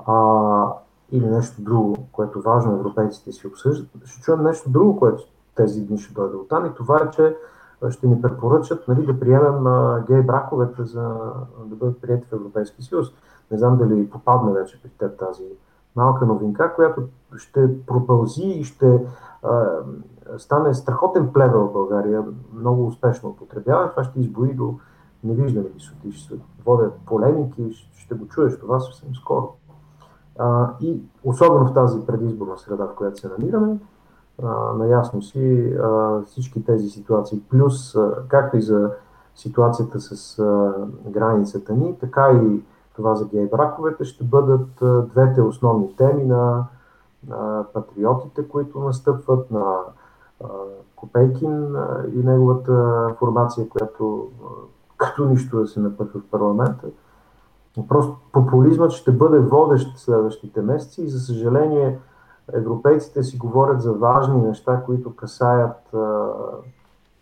[0.05, 0.73] а,
[1.11, 5.23] или нещо друго, което важно европейците си обсъждат, ще чуем нещо друго, което
[5.55, 7.35] тези дни ще дойде от там и това е, че
[7.89, 11.01] ще ни препоръчат нали, да приемем а, гей браковете за
[11.65, 13.07] да бъдат прияти в Европейския съюз.
[13.51, 15.43] Не знам дали попадне вече при теб тази
[15.95, 17.01] малка новинка, която
[17.37, 19.05] ще пропълзи и ще
[19.43, 19.65] а,
[20.37, 23.89] стане страхотен плевел в България, много успешно употребяван.
[23.89, 24.75] Това ще избои до
[25.23, 29.53] невиждани висоти, ще се водят полемики, ще го чуеш това съвсем скоро.
[30.39, 33.77] А, и особено в тази предизборна среда, в която се намираме,
[34.43, 38.91] а, наясно си а, всички тези ситуации, плюс а, както и за
[39.36, 40.73] ситуацията с а,
[41.09, 42.63] границата ни, така и
[42.95, 46.65] това за гей браковете ще бъдат а, двете основни теми на,
[47.27, 49.75] на патриотите, които настъпват, на
[50.43, 50.47] а,
[50.95, 54.47] Копейкин а, и неговата формация, която а,
[54.97, 56.88] като нищо да се напътва в парламента.
[57.89, 61.99] Просто популизмът ще бъде водещ следващите месеци и за съжаление
[62.53, 65.95] европейците си говорят за важни неща, които касаят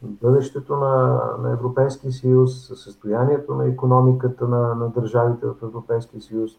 [0.04, 6.52] бъдещето на, на Европейския съюз, състоянието на економиката на, на държавите в Европейския съюз,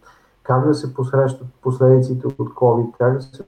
[0.43, 3.45] как да се посрещат последиците от COVID, как да се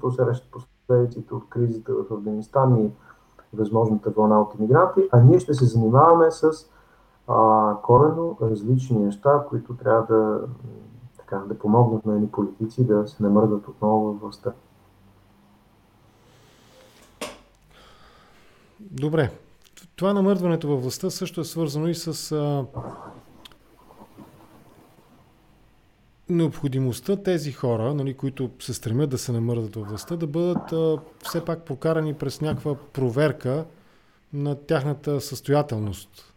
[0.00, 2.90] посрещат последиците от кризата в Афганистан и
[3.52, 6.50] възможната вълна от иммигранти, а ние ще се занимаваме с
[7.28, 10.40] а, корено различни неща, които трябва да,
[11.30, 14.52] така, да помогнат на едни политици да се намърдат отново във властта.
[18.80, 19.30] Добре.
[19.96, 22.66] Това намърдването във властта също е свързано и с а,
[26.28, 30.98] необходимостта тези хора, нали, които се стремят да се намърдат във властта, да бъдат а,
[31.24, 33.64] все пак прокарани през някаква проверка
[34.32, 36.34] на тяхната състоятелност.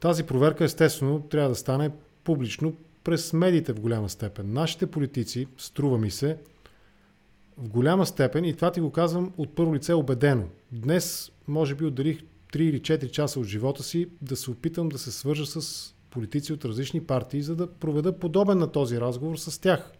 [0.00, 1.90] Тази проверка, естествено, трябва да стане
[2.24, 2.72] публично
[3.04, 4.52] през медиите в голяма степен.
[4.52, 6.36] Нашите политици, струва ми се,
[7.58, 10.44] в голяма степен, и това ти го казвам от първо лице убедено.
[10.72, 12.22] Днес, може би, отделих
[12.52, 16.52] 3 или 4 часа от живота си да се опитам да се свържа с политици
[16.52, 19.92] от различни партии, за да проведа подобен на този разговор с тях.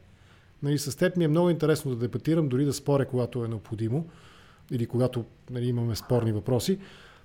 [0.62, 4.06] Нали, с теб ми е много интересно да дебатирам, дори да споря, когато е необходимо
[4.70, 6.78] или когато нали, имаме спорни въпроси,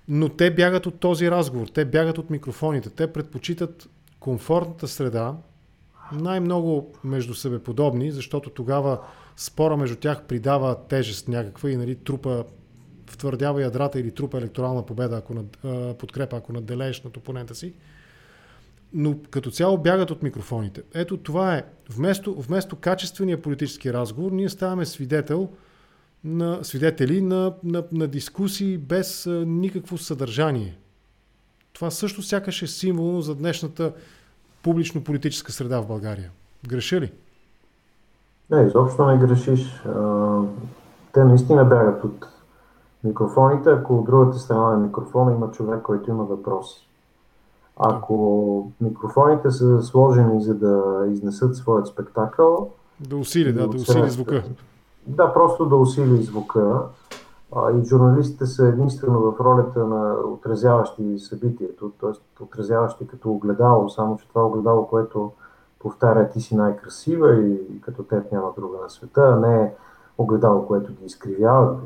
[0.08, 3.88] но те бягат от този разговор, те бягат от микрофоните, те предпочитат
[4.20, 5.36] комфортната среда,
[6.12, 8.98] най-много между себе подобни, защото тогава
[9.36, 12.44] спора между тях придава тежест някаква и нали, трупа
[13.06, 15.58] втвърдява ядрата или трупа електорална победа, ако над,
[15.98, 17.74] подкрепа, ако наделееш над опонента си.
[18.92, 20.82] Но като цяло бягат от микрофоните.
[20.94, 21.64] Ето това е.
[21.90, 25.48] Вместо, вместо качествения политически разговор, ние ставаме свидетел
[26.24, 30.78] на свидетели на, на, на дискусии без а, никакво съдържание.
[31.72, 33.92] Това също сякаш е символно за днешната
[34.66, 36.30] публично-политическа среда в България.
[36.68, 37.12] Греша ли?
[38.50, 39.82] Не, изобщо не грешиш.
[41.12, 42.28] Те наистина бягат от
[43.04, 46.88] микрофоните, ако от другата страна на микрофона има човек, който има въпроси.
[47.76, 52.70] Ако микрофоните са сложени за да изнесат своят спектакъл...
[53.00, 54.44] Да усили, да, да усили звука.
[55.06, 56.82] Да, просто да усили звука.
[57.52, 62.42] А, и журналистите са единствено в ролята на отразяващи събитието, т.е.
[62.42, 65.32] отразяващи като огледало, само че това огледало, което
[65.78, 69.74] повтаря ти си най-красива и, и като теб няма друга на света, а не
[70.18, 71.76] огледало, което ги изкривява.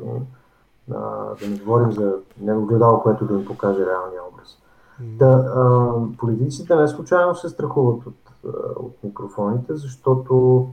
[0.91, 0.95] А,
[1.41, 4.57] да не говорим за не огледало, което да им покаже реалния образ.
[4.99, 8.31] Да, а, политиците не случайно се страхуват от,
[8.75, 10.67] от микрофоните, защото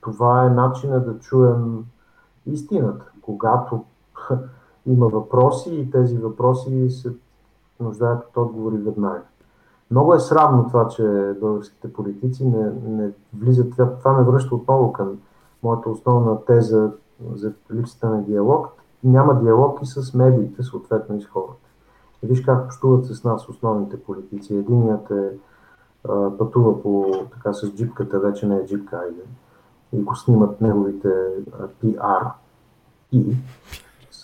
[0.00, 1.84] това е начина да чуем
[2.46, 3.04] истината.
[3.22, 3.84] Когато
[4.86, 7.12] има въпроси и тези въпроси се
[7.80, 9.22] нуждаят от отговори веднага.
[9.90, 13.72] Много е срамно това, че българските политици не, не влизат.
[13.76, 15.18] Това, ме връща отново към
[15.62, 16.90] моята основна теза
[17.34, 18.68] за липсата на диалог.
[19.04, 21.68] Няма диалог и с медиите, съответно и с хората.
[22.22, 24.54] Виж как общуват с нас основните политици.
[24.56, 25.30] Единият е
[26.38, 29.22] пътува по, така с джипката, вече не е джипка, айде,
[29.92, 31.08] и го снимат неговите
[31.82, 32.30] PR
[33.12, 33.36] и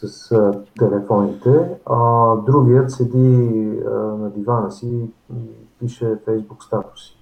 [0.07, 5.41] с а, телефоните, а другият седи а, на дивана си и
[5.79, 7.17] пише фейсбук статуси.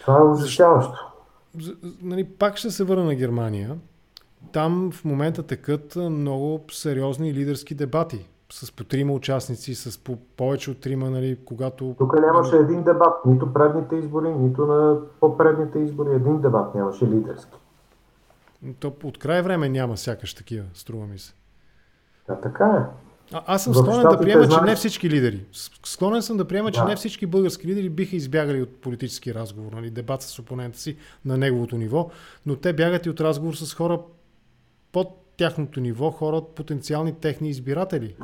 [0.00, 1.12] Това е ужасяващо.
[2.02, 3.78] Нали, пак ще се върна на Германия.
[4.52, 10.70] Там в момента текат много сериозни лидерски дебати с по трима участници, с по повече
[10.70, 11.94] от трима, нали, когато...
[11.98, 17.58] Тук нямаше един дебат, нито предните избори, нито на по-предните избори, един дебат нямаше лидерски.
[18.80, 21.34] То от край време няма сякаш такива, струва ми се.
[22.28, 23.02] Да, така е.
[23.32, 25.46] А, аз съм склонен да приема, че не всички лидери.
[25.84, 26.74] Склонен съм да приема, да.
[26.74, 30.96] че не всички български лидери биха избягали от политически разговор, нали, дебат с опонента си
[31.24, 32.10] на неговото ниво,
[32.46, 34.00] но те бягат и от разговор с хора
[34.92, 38.16] под тяхното ниво, хора потенциални техни избиратели.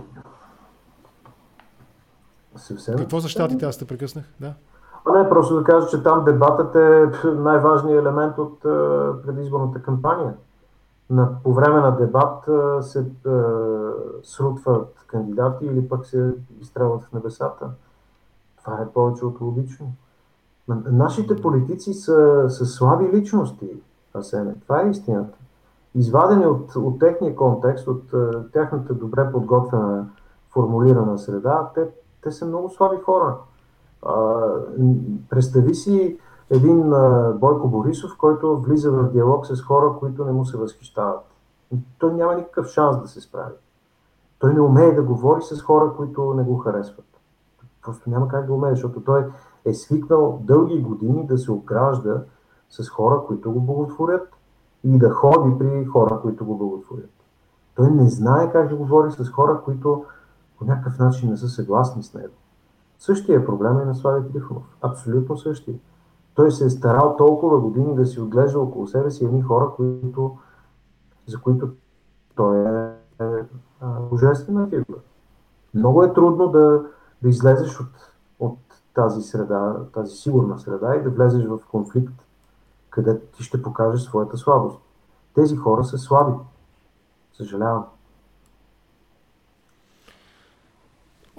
[2.56, 2.96] Съвсем.
[2.96, 3.64] Какво за щатите?
[3.64, 4.24] Аз те прекъснах.
[4.40, 4.54] Да.
[5.08, 8.60] А не, просто да кажа, че там дебатът е най-важният елемент от
[9.26, 10.34] предизборната кампания
[11.10, 12.44] на, по време на дебат
[12.84, 13.04] се е,
[14.22, 17.70] срутват кандидати или пък се изстрелват в небесата.
[18.56, 19.86] Това е повече от логично.
[20.68, 23.82] Нашите политици са, са слаби личности,
[24.14, 24.54] Асене.
[24.60, 25.38] Това е истината.
[25.94, 30.06] Извадени от, от техния контекст, от е, тяхната добре подготвена,
[30.50, 31.88] формулирана среда, те,
[32.22, 33.36] те са много слаби хора.
[35.30, 36.18] Представи си
[36.50, 36.92] един
[37.34, 41.24] Бойко Борисов, който влиза в диалог с хора, които не му се възхищават.
[41.98, 43.54] Той няма никакъв шанс да се справи.
[44.38, 47.06] Той не умее да говори с хора, които не го харесват.
[47.82, 49.26] Просто няма как да умее, защото той
[49.64, 52.22] е свикнал дълги години да се огражда
[52.70, 54.28] с хора, които го благотворят
[54.84, 57.10] и да ходи при хора, които го благотворят.
[57.74, 60.04] Той не знае как да говори с хора, които
[60.58, 62.34] по някакъв начин не са съгласни с него.
[62.98, 64.76] Същия проблем е на Слави Трифонов.
[64.82, 65.74] Абсолютно същия
[66.38, 70.38] той се е старал толкова години да си отглежда около себе си едни хора, които,
[71.26, 71.68] за които
[72.34, 73.44] той е, е, е
[74.10, 74.98] божествена фигура.
[75.74, 76.84] Много е трудно да,
[77.22, 78.58] да излезеш от, от
[78.94, 82.14] тази среда, тази сигурна среда и да влезеш в конфликт,
[82.90, 84.80] където ти ще покажеш своята слабост.
[85.34, 86.32] Тези хора са слаби.
[87.32, 87.84] Съжалявам.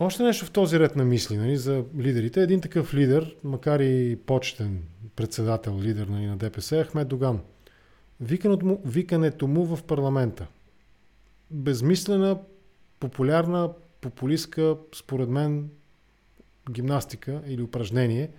[0.02, 2.42] Още нещо в този ред на мисли нали, за лидерите.
[2.42, 4.84] Един такъв лидер, макар и почетен
[5.16, 7.40] председател, лидер нали, на ДПС, е Ахмед Доган.
[8.22, 10.48] Викането му, викането му в парламента.
[11.52, 12.38] Безмислена,
[13.00, 13.70] популярна,
[14.02, 15.70] популистка, според мен,
[16.72, 18.30] гимнастика или упражнение.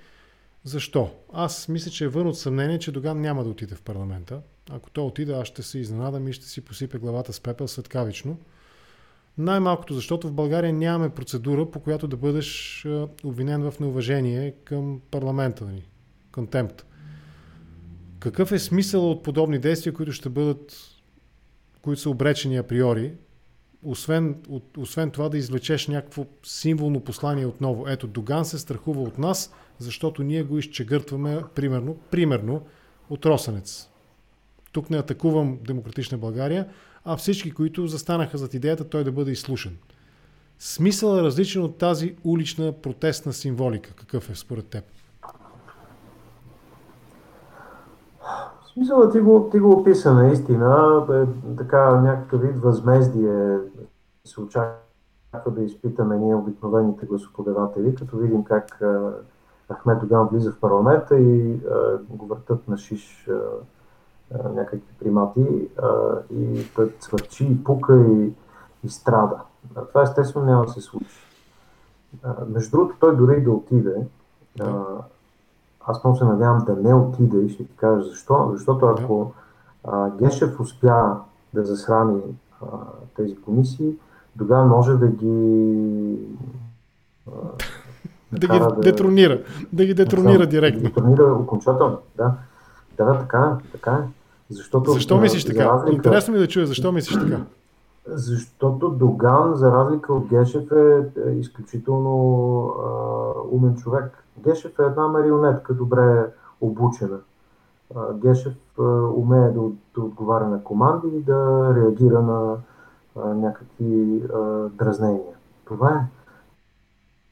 [0.64, 1.10] Защо?
[1.32, 4.40] Аз мисля, че е вън от съмнение, че Доган няма да отиде в парламента.
[4.70, 8.38] Ако той отиде, аз ще се изненадам и ще си посипе главата с пепел светкавично.
[9.38, 12.86] Най-малкото, защото в България нямаме процедура, по която да бъдеш
[13.24, 15.82] обвинен в неуважение към парламента ни.
[16.32, 16.86] Контемпт.
[18.18, 20.76] Какъв е смисъл от подобни действия, които ще бъдат,
[21.82, 23.12] които са обречени априори,
[23.82, 27.88] освен, от, освен това да извлечеш някакво символно послание отново.
[27.88, 32.66] Ето, Доган се страхува от нас, защото ние го изчегъртваме, примерно, примерно
[33.10, 33.88] от Росенец.
[34.72, 36.68] Тук не атакувам Демократична България,
[37.04, 39.72] а всички, които застанаха зад идеята той да бъде изслушан.
[40.58, 43.94] Смисъл е различен от тази улична протестна символика.
[43.94, 44.84] Какъв е според теб?
[48.72, 51.02] Смисълът ти го, ти го описа наистина.
[51.12, 53.58] Е, така някакъв вид възмездие
[54.24, 58.82] се очаква да изпитаме ние обикновените гласоподаватели, като видим как
[59.72, 61.60] Ахмед Доган влиза в парламента и
[62.08, 63.28] го въртат на шиш
[64.30, 65.88] някакви примати а,
[66.34, 68.32] и той цвърчи и пука и,
[68.84, 69.40] и страда.
[69.74, 71.26] А, това естествено няма да се случи.
[72.22, 74.06] А, между другото, той дори да отиде,
[74.60, 74.84] а,
[75.86, 78.50] аз много се надявам да не отиде и ще ти кажа защо.
[78.52, 79.32] Защото ако
[79.84, 81.16] а, Гешев успя
[81.54, 82.20] да засрани
[82.62, 82.66] а,
[83.16, 83.94] тези комисии,
[84.38, 86.18] тогава може да ги
[87.26, 87.30] а,
[88.32, 89.42] да ги да, детронира.
[89.72, 90.80] Да ги детронира да, директно.
[90.80, 92.34] Да ги детронира окончателно, да.
[92.96, 94.19] Да, така, така е.
[94.50, 95.64] Защото, защо мислиш така?
[95.64, 95.96] Разлика...
[95.96, 97.44] Интересно ми да чуя, защо мислиш така?
[98.06, 102.90] Защото Доган, за разлика от Гешев, е, е изключително а,
[103.50, 104.24] умен човек.
[104.38, 106.26] Гешев е една марионетка, добре
[106.60, 107.18] обучена.
[107.96, 108.82] А, Гешев а,
[109.14, 109.60] умее да,
[109.94, 112.56] да отговаря на команди и да реагира на
[113.16, 114.38] а, някакви а,
[114.68, 115.34] дразнения.
[115.64, 116.06] Това е.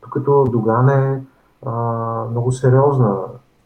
[0.03, 1.23] Докато Доган е
[1.67, 1.73] а,
[2.31, 3.19] много сериозна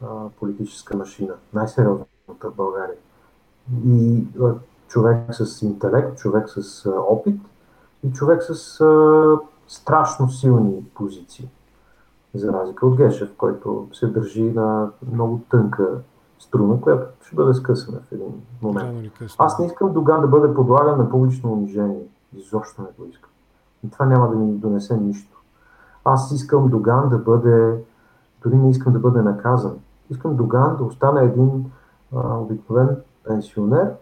[0.03, 0.07] а,
[0.41, 2.97] политическа машина, най-сериозната в България
[3.87, 4.25] и
[4.89, 7.41] човек с интелект, човек с опит
[8.05, 8.81] и човек с
[9.69, 11.49] страшно силни позиции.
[12.35, 15.89] За разлика от Гешев, който се държи на много тънка
[16.39, 19.13] струна, която ще бъде скъсана в един момент.
[19.39, 22.07] Аз не искам Доган да бъде подлаган на публично унижение.
[22.37, 23.31] Изобщо не го искам.
[23.87, 25.43] И това няма да ми донесе нищо.
[26.05, 27.85] Аз искам Доган да бъде,
[28.45, 29.79] дори не искам да бъде наказан.
[30.11, 31.71] Искам Доган да остане един
[32.17, 33.95] а, обикновен пенсионер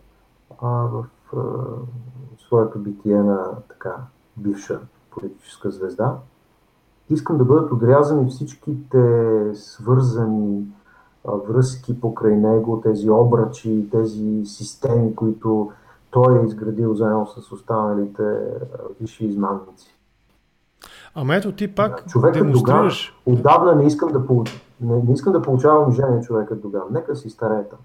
[0.63, 1.05] а, в
[1.37, 1.41] а,
[2.39, 3.97] своето битие на така
[4.37, 6.17] бивша политическа звезда.
[7.11, 10.67] Искам да бъдат отрязани всичките свързани
[11.29, 15.73] а, връзки покрай него, тези обрачи, тези системи, които
[16.11, 18.23] той е изградил заедно с останалите
[19.01, 19.97] висши измамници.
[21.15, 23.15] Ама ето ти пак човекът демонстрираш...
[23.27, 24.51] Доган, отдавна не искам да, получ...
[24.81, 26.83] не, не искам да получавам унижение човекът Доган.
[26.91, 27.79] Нека си старее там.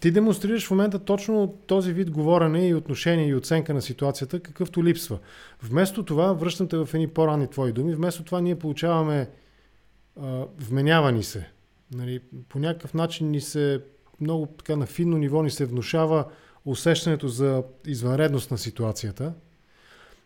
[0.00, 4.84] Ти демонстрираш в момента точно този вид говорене и отношение и оценка на ситуацията, какъвто
[4.84, 5.18] липсва.
[5.62, 9.28] Вместо това, връщам те в едни по-ранни твои думи, вместо това ние получаваме
[10.20, 11.48] а, вменява ни се.
[11.94, 13.80] Нали, по някакъв начин ни се,
[14.20, 16.24] много така на финно ниво ни се внушава
[16.64, 19.32] усещането за извънредност на ситуацията.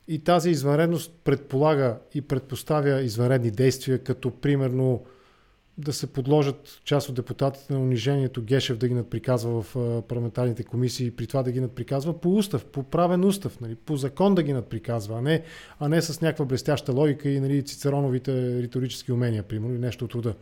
[0.09, 5.05] И тази извънредност предполага и предпоставя извънредни действия, като примерно
[5.79, 11.11] да се подложат част от депутатите на унижението Гешев да ги надприказва в парламентарните комисии,
[11.11, 14.53] при това да ги надприказва по устав, по правен устав, нали, по закон да ги
[14.53, 15.43] надприказва, а не,
[15.81, 20.35] а не с някаква блестяща логика и нали, цицероновите риторически умения, примерно, нещо от рода.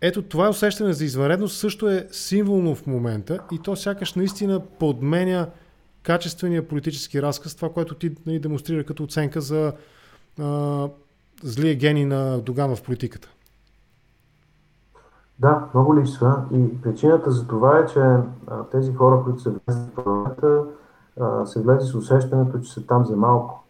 [0.00, 5.50] Ето това усещане за извънредност също е символно в момента и то сякаш наистина подменя
[6.02, 9.72] качествения политически разказ, това, което ти нали, демонстрира като оценка за
[10.38, 10.88] а,
[11.42, 13.28] злия гений на Доган в политиката.
[15.40, 16.42] Да, много липсва.
[16.52, 18.22] И причината за това е, че а,
[18.72, 20.64] тези хора, които са влезли в парламента,
[21.20, 23.64] а, се влезе с усещането, че са там за малко.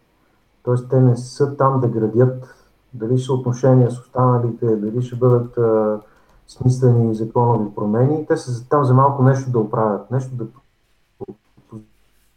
[0.63, 2.55] Тоест, те не са там да градят
[2.93, 5.99] дали ще отношения с останалите, дали ще бъдат а,
[6.47, 8.25] смислени законови промени.
[8.27, 10.45] Те са там за малко нещо да оправят, нещо да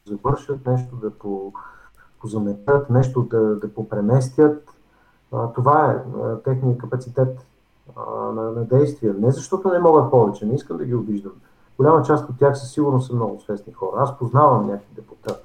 [0.06, 1.52] завършат, нещо да по,
[2.20, 4.70] позаметят, нещо да, да попреместят.
[5.32, 6.02] А, това е
[6.44, 7.46] техният капацитет
[7.96, 9.14] а, на, на действия.
[9.18, 11.32] Не защото не могат повече, не искам да ги обиждам.
[11.76, 13.92] Голяма част от тях със сигурност са много свестни хора.
[13.96, 15.44] Аз познавам някакви депутати.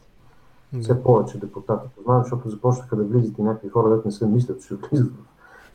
[0.81, 4.61] Все повече депутати познавам, защото започнаха да влизат и някакви хора, които не се мислят,
[4.61, 5.11] че влизат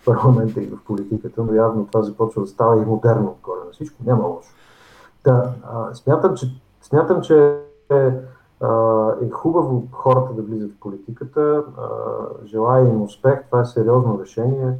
[0.01, 3.73] в парламента и в политиката, но явно това започва да става и модерно отгоре на
[3.73, 3.97] всичко.
[4.07, 4.55] Няма лошо.
[5.25, 7.59] Да, а, смятам, че, смятам, че
[7.91, 7.97] е,
[9.23, 11.65] е хубаво хората да влизат в политиката.
[12.45, 14.75] Желая им успех, това е сериозно решение,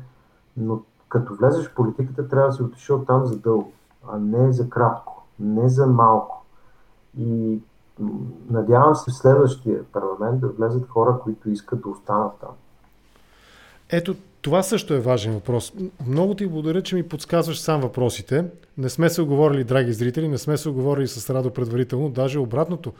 [0.57, 0.81] но
[1.15, 3.73] като влезеш в политиката, трябва да си отишъл там за дълго,
[4.09, 6.45] а не за кратко, не за малко.
[7.19, 7.59] И
[8.51, 12.51] надявам се в следващия парламент да влезат хора, които искат да останат там.
[13.91, 15.73] Ето, това също е важен въпрос.
[16.07, 18.45] Много ти благодаря, че ми подсказваш сам въпросите.
[18.79, 22.93] Не сме се оговорили, драги зрители, не сме се оговорили с Радо предварително, даже обратното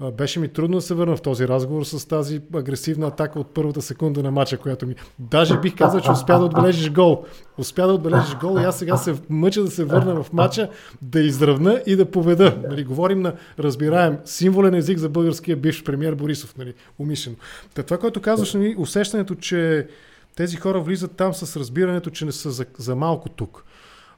[0.00, 3.82] беше ми трудно да се върна в този разговор с тази агресивна атака от първата
[3.82, 4.94] секунда на мача, която ми...
[5.18, 7.24] Даже бих казал, че успя да отбележиш гол.
[7.58, 10.68] Успя да отбележиш гол и аз сега се мъча да се върна в мача,
[11.02, 12.58] да изравна и да поведа.
[12.68, 17.36] Нали, говорим на разбираем символен език за българския бивш премьер Борисов, нали, умишлено.
[17.74, 19.88] Та това, което казваш, нали, усещането, че
[20.36, 23.64] тези хора влизат там с разбирането, че не са за, за малко тук.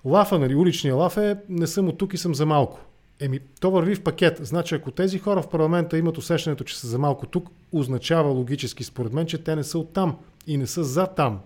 [0.05, 2.81] Лафа, нали, уличния лаф е не съм от тук и съм за малко.
[3.21, 4.41] Еми, то върви в пакет.
[4.43, 8.85] Значи, ако тези хора в парламента имат усещането, че са за малко тук, означава логически,
[8.85, 10.17] според мен, че те не са от там
[10.47, 11.41] и не са за там.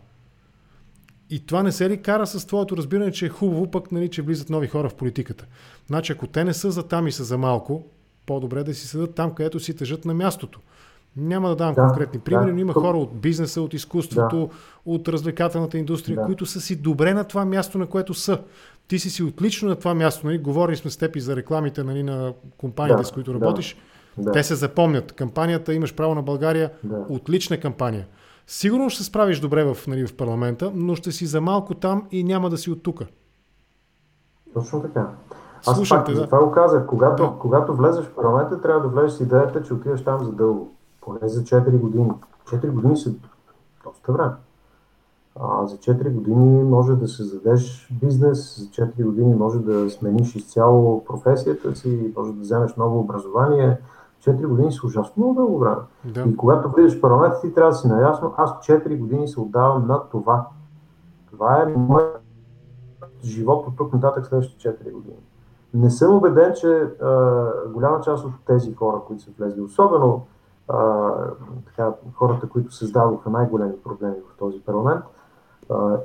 [1.30, 4.22] И това не се ли кара с твоето разбиране, че е хубаво пък, нали, че
[4.22, 5.46] влизат нови хора в политиката?
[5.86, 7.86] Значи, ако те не са за там и са за малко,
[8.26, 10.60] по-добре да си седат там, където си тъжат на мястото.
[11.16, 12.52] Няма да давам да, конкретни примери, да.
[12.52, 14.92] но има хора от бизнеса, от изкуството, да.
[14.92, 16.26] от развлекателната индустрия, да.
[16.26, 18.38] които са си добре на това място, на което са.
[18.88, 20.26] Ти си си отлично на това място.
[20.26, 20.38] Нали?
[20.38, 23.76] Говорили сме с теб и за рекламите нали, на компаниите, да, с които работиш.
[24.18, 24.32] Да.
[24.32, 25.12] Те се запомнят.
[25.12, 27.04] Кампанията Имаш право на България, да.
[27.08, 28.06] отлична кампания.
[28.46, 32.06] Сигурно ще се справиш добре в, нали, в парламента, но ще си за малко там
[32.10, 33.02] и няма да си от тук.
[34.54, 35.08] Точно така.
[35.66, 36.26] Аз Слушам пак, да.
[36.26, 36.86] това го казах.
[36.86, 37.32] Когато, да.
[37.38, 40.74] когато влезеш в парламента, трябва да влезеш с идеята, че отиваш там за дълго.
[41.02, 42.12] Поне за 4 години.
[42.46, 43.14] 4 години са
[43.84, 44.32] доста време.
[45.40, 51.04] А, за 4 години може да създадеш бизнес, за 4 години може да смениш изцяло
[51.04, 53.78] професията си, може да вземеш ново образование.
[54.24, 55.80] 4 години са ужасно много дълго време.
[56.04, 56.20] Да.
[56.20, 59.86] И когато влизаш в парламента, ти трябва да си наясно, аз 4 години се отдавам
[59.86, 60.46] на това.
[61.30, 62.22] Това е моят
[63.24, 65.16] живот от тук нататък следващите 4 години.
[65.74, 66.68] Не съм убеден, че
[67.02, 70.26] а, голяма част от тези хора, които са влезли, особено
[70.68, 71.10] а,
[71.66, 75.04] така, хората, които създадоха най-големи проблеми в този парламент,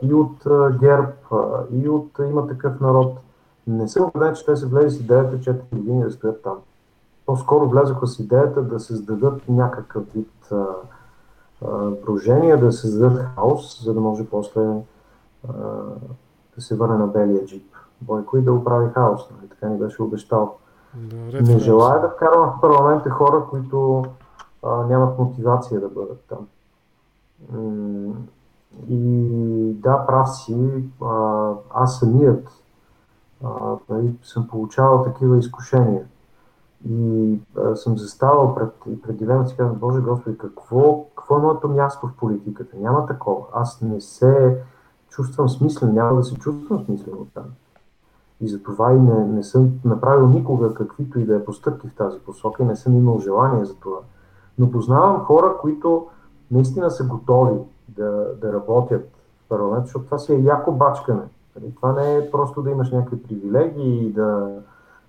[0.01, 0.43] и от
[0.80, 1.12] ГЕРБ,
[1.72, 3.18] и от има такъв народ.
[3.68, 6.58] Не съм убеден, че те са влезли с идеята 4 години да стоят там.
[7.26, 10.49] По-скоро влязоха с идеята да създадат някакъв вид
[12.05, 15.53] брожение, да създадат хаос, за да може после а,
[16.55, 17.72] да се върне на белия джип.
[18.01, 19.49] Бойко и да оправи хаос, нали?
[19.49, 20.55] така ни беше обещал.
[20.93, 24.05] Да, не желая да вкарвам в парламента хора, които
[24.68, 26.47] а, нямат мотивация да бъдат там.
[28.89, 32.49] И да, прав си, а, аз самият
[33.43, 36.05] а, нали, съм получавал такива изкушения.
[36.89, 41.68] И а, съм заставал пред, пред дилемата си казвам, Боже Господи, какво, какво е моето
[41.68, 42.78] място в политиката?
[42.78, 43.45] Няма такова.
[43.53, 44.61] Аз не се
[45.09, 47.45] чувствам смислен, няма да се чувствам смислен от там.
[48.41, 52.20] И затова и не, не съм направил никога каквито и да е постъпки в тази
[52.20, 53.97] посока и не съм имал желание за това.
[54.58, 56.08] Но познавам хора, които
[56.51, 59.10] наистина са готови да, да работят
[59.45, 61.24] в парламент, защото това си е яко бачкане.
[61.55, 64.60] Нали, това не е просто да имаш някакви привилегии и да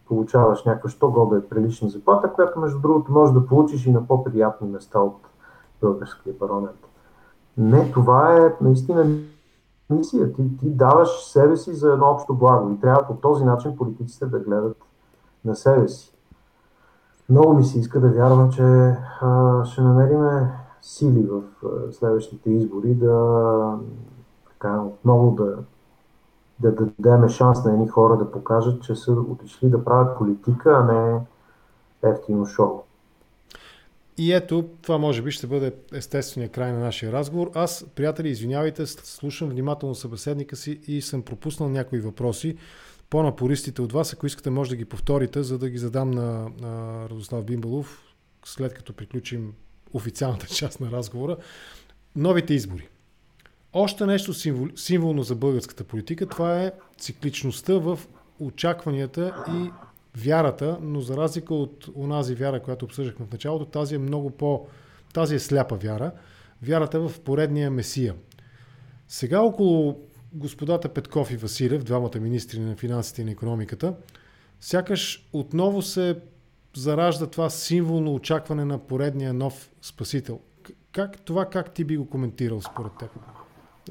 [0.06, 4.68] получаваш някаква що е прилична заплата, която между другото можеш да получиш и на по-приятни
[4.68, 5.16] места от
[5.80, 6.78] българския парламент.
[7.58, 9.06] Не, това е наистина
[9.90, 10.32] мисия.
[10.32, 14.26] Ти, ти даваш себе си за едно общо благо и трябва по този начин политиците
[14.26, 14.76] да гледат
[15.44, 16.17] на себе си.
[17.28, 20.48] Много ми се иска да вярвам, че а, ще намерим
[20.82, 23.78] сили в а, следващите избори да
[24.48, 25.56] така, отново да,
[26.60, 30.92] да дадем шанс на едни хора да покажат, че са отишли да правят политика, а
[30.92, 31.20] не
[32.02, 32.82] ефтино шоу.
[34.18, 37.50] И ето, това може би ще бъде естествения край на нашия разговор.
[37.54, 42.56] Аз, приятели, извинявайте, слушам внимателно събеседника си и съм пропуснал някои въпроси.
[43.10, 47.02] По-напористите от вас, ако искате, може да ги повторите, за да ги задам на, на
[47.10, 48.02] Радослав Бимбалов,
[48.44, 49.52] след като приключим
[49.92, 51.36] официалната част на разговора.
[52.16, 52.88] Новите избори.
[53.72, 57.98] Още нещо символ, символно за българската политика, това е цикличността в
[58.40, 59.70] очакванията и
[60.16, 64.66] вярата, но за разлика от онази вяра, която обсъждахме в началото, тази е много по...
[65.12, 66.12] тази е сляпа вяра.
[66.62, 68.14] Вярата в поредния месия.
[69.08, 70.00] Сега около
[70.32, 73.94] господата Петков и Василев, двамата министри на финансите и на економиката,
[74.60, 76.20] сякаш отново се
[76.76, 80.40] заражда това символно очакване на поредния нов спасител.
[80.92, 83.10] Как, това как ти би го коментирал според теб?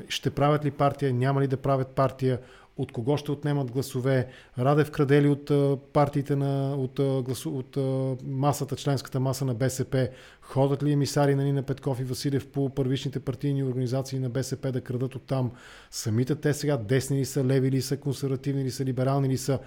[0.09, 2.39] Ще правят ли партия, няма ли да правят партия,
[2.77, 4.27] от кого ще отнемат гласове,
[4.59, 5.51] Радев краде ли от
[5.93, 7.77] партиите на, от, от, от
[8.23, 10.09] масата, членската маса на БСП,
[10.41, 14.81] ходят ли емисари на Нина Петков и Василев по първичните партийни организации на БСП да
[14.81, 15.51] крадат от там.
[15.91, 19.59] Самите те сега десни ли са, леви ли са, консервативни ли са, либерални ли са,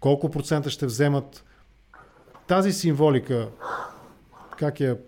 [0.00, 1.44] колко процента ще вземат.
[2.46, 3.48] Тази символика,
[4.58, 4.98] как я,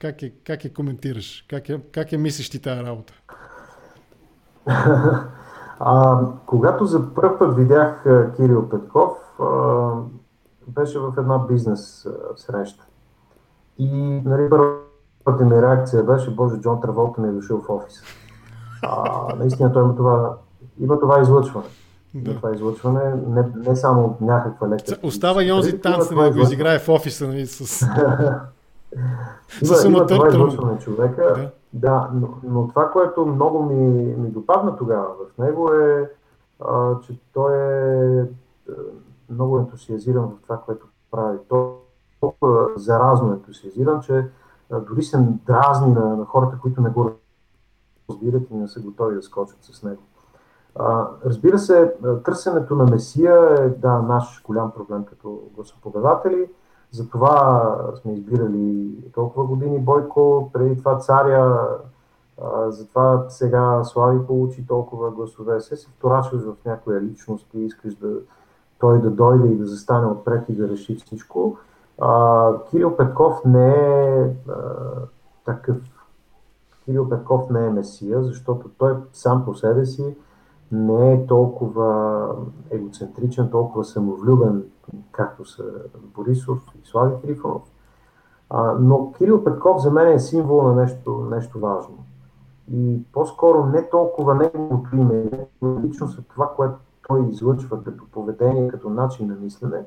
[0.00, 1.44] как я, как я коментираш?
[1.48, 3.12] Как я, как я мислиш ти тази работа?
[5.82, 9.44] А, когато за първ път видях а, Кирил Петков, а,
[10.68, 12.84] беше в една бизнес а, среща.
[13.78, 18.02] И нали, първата ми реакция беше, боже, Джон Траволта ми е дошъл в офиса.
[18.82, 20.36] А, наистина той има това,
[20.80, 21.66] има това излъчване.
[22.14, 22.36] Да.
[22.36, 24.96] това излъчване, не, не само някаква лека.
[25.02, 27.82] Остава и онзи танц, да го изиграе в офиса, нали, с...
[29.62, 31.22] има, има това излъчване човека.
[31.36, 31.50] Да.
[31.72, 36.10] Да, но, но това, което много ми, ми допадна тогава в него е,
[36.60, 38.26] а, че той е
[39.30, 41.38] много ентусиазиран в това, което прави.
[41.48, 44.28] Толкова заразно ентусиазиран, че
[44.70, 47.12] а, дори се дразни на, на хората, които не го
[48.10, 50.02] разбират и не са готови да скочат с него.
[50.74, 51.94] А, разбира се,
[52.24, 56.48] търсенето на Месия е да, наш голям проблем като гласоподаватели.
[56.92, 61.68] Затова сме избирали толкова години Бойко, преди това царя,
[62.68, 65.60] затова сега Слави получи толкова гласове.
[65.60, 68.08] Се се вторачваш в някоя личност и искаш да
[68.78, 71.58] той да дойде и да застане отпред и да реши всичко.
[72.00, 74.54] А, Кирил Петков не е а,
[75.44, 75.76] такъв.
[76.84, 80.16] Кирил Петков не е месия, защото той сам по себе си
[80.72, 82.28] не е толкова
[82.70, 84.64] егоцентричен, толкова самовлюбен
[85.12, 85.64] както са
[86.14, 87.62] Борисов и Слави Трифонов.
[88.78, 91.94] Но Кирил Петков за мен е символ на нещо, нещо важно.
[92.72, 95.30] И по-скоро не толкова неговото име,
[95.62, 96.74] но лично са това, което
[97.08, 99.84] той излъчва като поведение, като начин на мислене,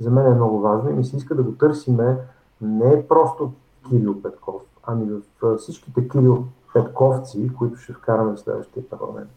[0.00, 2.18] за мен е много важно и ми се иска да го търсиме
[2.60, 3.52] не просто
[3.88, 9.30] Кирил Петков, ами в всичките Кирил Петковци, които ще вкараме в следващия парламент.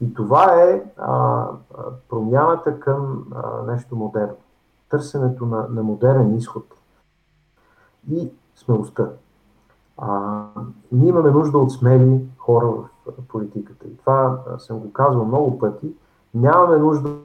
[0.00, 1.46] И това е а,
[2.08, 4.36] промяната към а, нещо модерно.
[4.88, 6.64] Търсенето на, на модерен изход
[8.10, 9.10] и смелостта.
[9.98, 10.42] А,
[10.92, 12.88] ние имаме нужда от смели хора в
[13.28, 13.86] политиката.
[13.88, 15.94] И това съм го казвал много пъти.
[16.34, 17.16] Нямаме нужда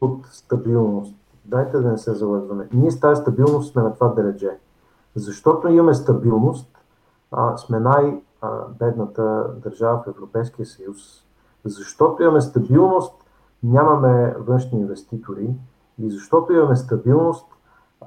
[0.00, 1.14] от стабилност.
[1.44, 2.68] Дайте да не се залъгваме.
[2.72, 4.58] Ние с тази стабилност сме на това дередже.
[5.14, 6.78] Защото имаме стабилност,
[7.30, 11.27] а, сме най-бедната държава в Европейския съюз
[11.64, 13.14] защото имаме стабилност,
[13.62, 15.50] нямаме външни инвеститори
[15.98, 17.46] и защото имаме стабилност,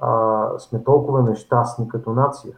[0.00, 2.56] а, сме толкова нещастни като нация.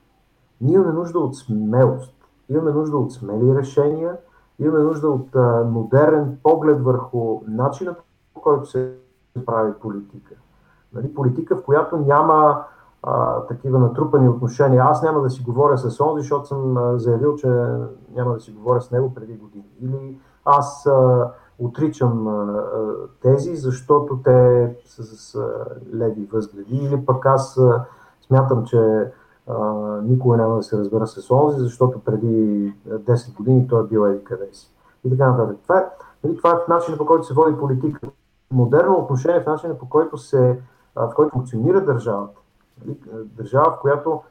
[0.61, 2.15] Ние имаме нужда от смелост,
[2.49, 4.17] имаме нужда от смели решения,
[4.59, 7.95] имаме нужда от а, модерен поглед върху начина
[8.35, 8.95] по който се
[9.47, 10.35] прави политика.
[10.93, 12.65] Нали, политика, в която няма
[13.03, 14.85] а, такива натрупани отношения.
[14.85, 17.49] Аз няма да си говоря с онзи, защото съм а, заявил, че
[18.15, 19.69] няма да си говоря с него преди години.
[19.81, 22.65] Или аз а, отричам а,
[23.23, 26.77] тези, защото те са с а, леви възгледи.
[26.77, 27.85] Или пък аз а,
[28.27, 29.11] смятам, че
[29.47, 29.55] а,
[30.03, 34.25] никога няма да се разбера с онзи, защото преди 10 години той е бил еди
[34.25, 34.71] къде си.
[35.05, 35.57] И така нататък.
[35.63, 35.85] Това е,
[36.25, 38.01] нали, това е в начина по който се води политика.
[38.53, 40.61] Модерно отношение в начина по който се
[40.97, 42.41] в който функционира държавата.
[42.85, 44.23] Нали, държава, в която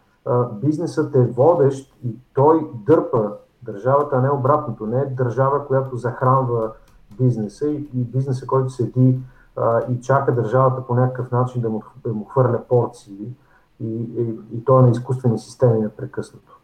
[0.51, 3.31] бизнесът е водещ и той дърпа
[3.65, 4.85] държавата, а не обратното.
[4.85, 6.71] Не е държава, която захранва
[7.17, 9.19] бизнеса и, и бизнеса, който седи
[9.55, 13.35] а, и чака държавата по някакъв начин да му, да му хвърля порции
[13.79, 16.59] и, и, и то е на изкуствени системи непрекъснато.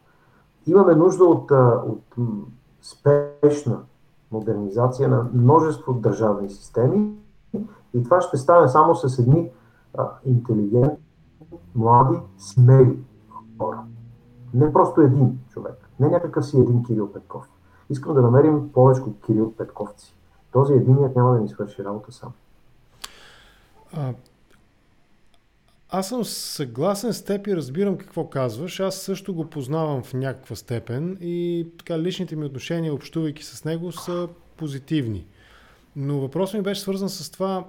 [0.68, 1.52] Имаме нужда от,
[1.88, 2.16] от
[2.82, 3.80] спешна
[4.32, 7.14] модернизация на множество държавни системи
[7.94, 9.52] и това ще стане само с едни
[9.98, 10.98] а, интелигентни,
[11.76, 13.00] млади, смели
[13.58, 13.80] хора.
[14.54, 17.46] Не просто един човек, не някакъв си един Кирил Петков.
[17.90, 20.16] Искам да намерим повече Кирил Петковци.
[20.52, 22.32] Този единият няма да ни свърши работа сам.
[23.94, 24.14] А,
[25.90, 28.80] аз съм съгласен с теб и разбирам какво казваш.
[28.80, 33.92] Аз също го познавам в някаква степен и така личните ми отношения, общувайки с него,
[33.92, 34.28] са
[34.58, 35.28] позитивни.
[35.96, 37.66] Но въпросът ми беше свързан с това,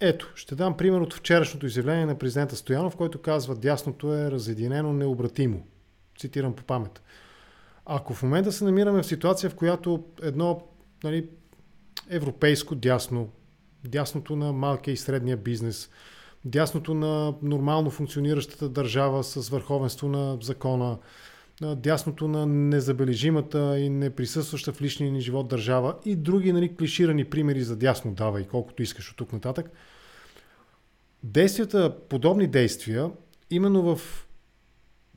[0.00, 4.92] ето, ще дам пример от вчерашното изявление на президента Стоянов, който казва дясното е разединено
[4.92, 5.62] необратимо.
[6.20, 7.02] Цитирам по памет.
[7.86, 10.62] Ако в момента се намираме в ситуация, в която едно
[11.04, 11.28] нали,
[12.10, 13.28] европейско дясно,
[13.84, 15.90] дясното на малкия и средния бизнес,
[16.44, 20.98] дясното на нормално функциониращата държава с върховенство на закона,
[21.62, 27.62] дясното на незабележимата и неприсъстваща в личния ни живот държава и други нали, клиширани примери
[27.62, 29.70] за дясно давай, колкото искаш от тук нататък.
[31.22, 33.10] Действията, подобни действия,
[33.50, 34.26] именно в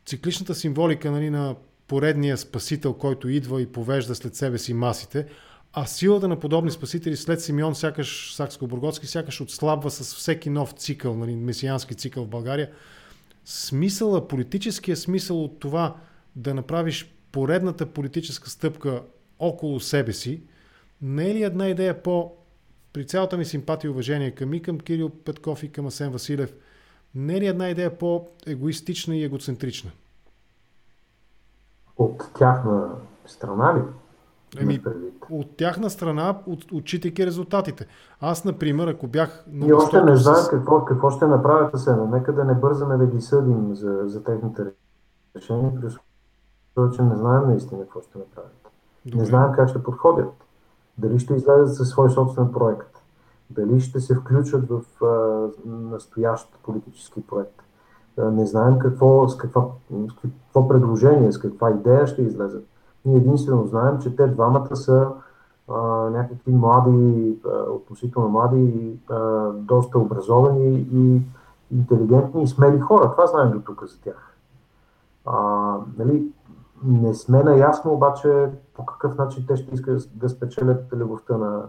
[0.05, 1.55] цикличната символика нали, на
[1.87, 5.25] поредния спасител, който идва и повежда след себе си масите,
[5.73, 11.15] а силата на подобни спасители след Симеон сякаш Сакско-Бургоцки сякаш отслабва с всеки нов цикъл,
[11.15, 12.69] нали, месиански цикъл в България.
[13.45, 15.95] Смисъла, политическия смисъл от това
[16.35, 19.03] да направиш поредната политическа стъпка
[19.39, 20.41] около себе си,
[21.01, 22.31] не е ли една идея по,
[22.93, 26.53] при цялата ми симпатия и уважение към и към Кирил Петков и към Асен Василев,
[27.15, 29.91] не е ли една идея по-егоистична и егоцентрична?
[31.97, 32.89] От тяхна
[33.25, 33.81] страна ли?
[34.59, 34.81] Еми,
[35.29, 37.87] от тяхна страна, от, отчитайки резултатите.
[38.21, 39.45] Аз, например, ако бях...
[39.53, 40.49] И още не знаем с...
[40.49, 42.05] какво, какво ще направят Асена.
[42.05, 44.63] Нека да не бързаме да ги съдим за, за техните
[45.35, 48.69] решения, защото че не знаем наистина какво ще направят.
[49.05, 49.19] Добре.
[49.19, 50.33] Не знаем как ще подходят.
[50.97, 52.92] Дали ще излезат със свой собствен проект.
[53.55, 57.61] Дали ще се включат в а, настоящ политически проект.
[58.19, 62.65] А, не знаем какво, с, каква, с какво предложение, с каква идея ще излезат.
[63.05, 65.07] Ние единствено знаем, че те двамата са
[65.67, 71.21] а, някакви млади, а, относително млади а, доста образовани и
[71.71, 73.11] интелигентни и смели хора.
[73.11, 74.35] Това знаем до тук за тях.
[75.25, 76.31] А, нали,
[76.83, 81.61] не сме наясно обаче по какъв начин те ще искат да спечелят любовта на,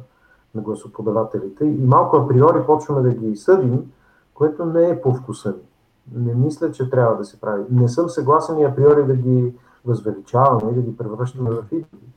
[0.54, 1.64] на гласоподавателите.
[1.64, 3.92] И малко априори почваме да ги съдим,
[4.34, 5.62] което не е по вкуса ми.
[6.24, 7.64] Не мисля, че трябва да се прави.
[7.70, 12.12] Не съм съгласен и априори да ги възвеличаваме и да ги превръщаме в идоли,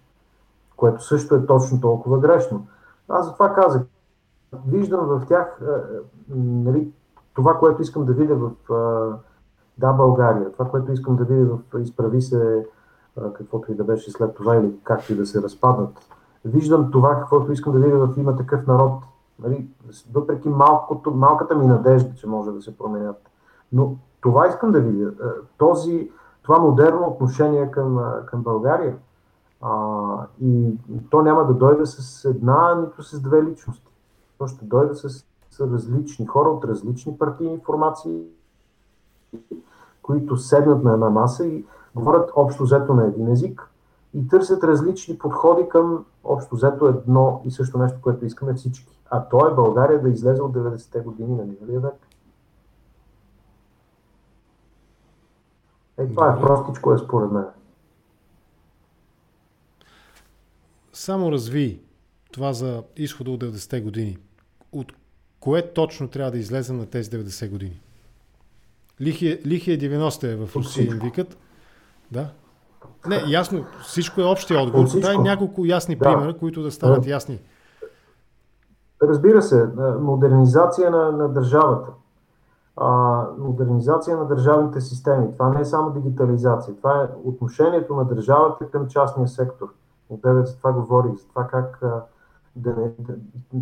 [0.77, 2.67] което също е точно толкова грешно.
[3.09, 3.81] Аз за това казах.
[4.67, 5.61] Виждам в тях
[6.35, 6.91] нали,
[7.33, 8.51] това, което искам да видя в
[9.77, 12.65] Да, България, това, което искам да видя в Изправи се
[13.33, 15.89] каквото и да беше след това или както и да се разпаднат.
[16.47, 19.03] Виждам това, каквото искам да видя в има такъв народ.
[19.43, 19.67] Нали,
[20.13, 23.29] въпреки малкото, малката ми надежда, че може да се променят.
[23.71, 25.11] Но това искам да видя.
[25.57, 26.11] Този,
[26.41, 28.97] това модерно отношение към, към България.
[29.61, 29.71] А,
[30.41, 30.73] и
[31.09, 33.87] то няма да дойде с една, нито с две личности.
[34.37, 35.09] То ще дойде с,
[35.51, 38.23] с различни хора от различни партийни формации,
[40.01, 41.65] които седнат на една маса и
[41.95, 43.69] говорят общо взето на един език
[44.13, 48.99] и търсят различни подходи към общо взето едно и също нещо, което искаме всички.
[49.09, 52.07] А то е България да излезе от 90-те години на миналия век.
[55.97, 57.45] Е, това е простичко е според мен.
[60.93, 61.81] Само разви
[62.31, 64.17] това за изхода от 90-те години.
[64.71, 64.93] От
[65.39, 67.81] кое точно трябва да излезем на тези 90 години?
[69.01, 71.37] Лихия, лихия 90 е в Русия им викат.
[72.11, 72.33] Да.
[73.07, 74.87] Не, ясно, всичко е общия отговор.
[75.01, 76.05] Дай няколко ясни да.
[76.05, 77.39] примера, които да станат ясни.
[79.01, 81.91] Разбира се, модернизация на, на държавата
[82.77, 85.33] а, модернизация на държавните системи.
[85.33, 89.73] Това не е само дигитализация, това е отношението на държавата към частния сектор.
[90.09, 92.03] Отдеве за това говорих, за това как а,
[92.55, 93.13] да не, да,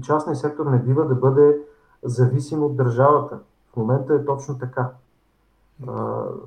[0.02, 1.60] частния сектор не бива да бъде
[2.04, 3.40] зависим от държавата.
[3.74, 4.90] В момента е точно така.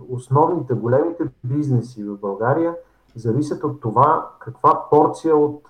[0.09, 2.75] Основните, големите бизнеси в България
[3.17, 5.69] зависят от това каква порция от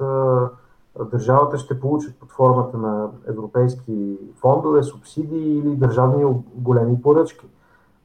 [1.11, 7.47] държавата ще получат под формата на европейски фондове, субсидии или държавни големи поръчки.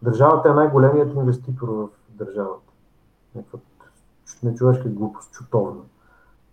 [0.01, 2.71] Държавата е най-големият инвеститор в държавата.
[3.35, 3.59] Някаква
[4.43, 5.81] нечовешка глупост, чутовна.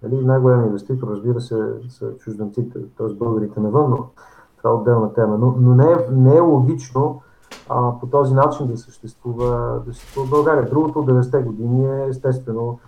[0.02, 0.24] Нали?
[0.24, 3.14] Най-големият инвеститор, разбира се, са чужденците, т.е.
[3.14, 4.08] българите навън, но
[4.56, 5.38] това е отделна тема.
[5.38, 7.22] Но, но не, е, не е логично
[7.68, 10.70] а, по този начин да съществува, да съществува България.
[10.70, 12.78] Другото от 90-те години е естествено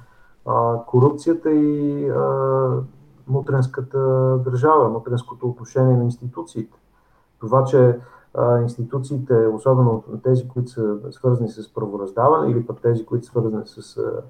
[0.47, 2.70] а, корупцията и а,
[3.28, 3.98] мутренската
[4.44, 6.78] държава, мутренското отношение на институциите.
[7.40, 7.98] Това, че
[8.34, 13.62] а, институциите, особено тези, които са свързани с правораздаване или пък тези, които са свързани
[13.66, 14.22] с а,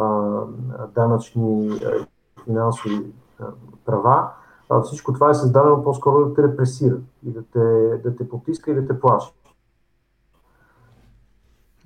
[0.00, 2.06] а, данъчни а,
[2.44, 3.44] финансови а,
[3.86, 4.28] права,
[4.70, 6.96] а, всичко това е създадено по-скоро да те репресира
[7.26, 9.32] и да те, да те потиска и да те плаши.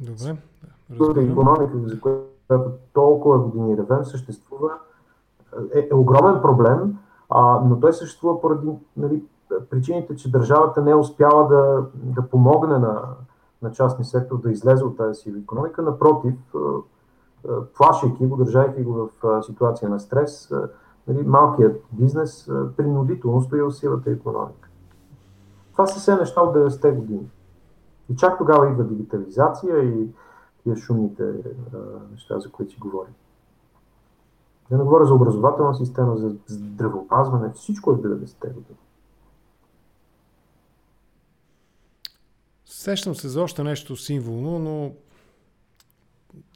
[0.00, 0.36] Добре.
[1.00, 1.30] Разбирам.
[1.30, 4.70] Економика, за която толкова години ревем, съществува
[5.74, 6.98] е, е огромен проблем,
[7.30, 9.22] а, но той съществува поради нали,
[9.70, 13.02] причините, че държавата не е успяла да, да помогне на,
[13.62, 15.82] на частни сектор да излезе от тази сива економика.
[15.82, 16.34] Напротив,
[17.76, 20.52] плашайки го, държайки го в ситуация на стрес,
[21.08, 24.68] нали, малкият бизнес принудително стои в силата економика.
[25.72, 27.30] Това са все неща от 90-те години.
[28.12, 30.08] И чак тогава идва дигитализация и
[30.62, 31.32] тия шумните
[32.12, 33.14] неща, за които си говорим.
[34.70, 38.78] Да не говоря за образователна система, за здравеопазване, всичко е в 90-те години.
[42.66, 44.92] Сещам се за още нещо символно, но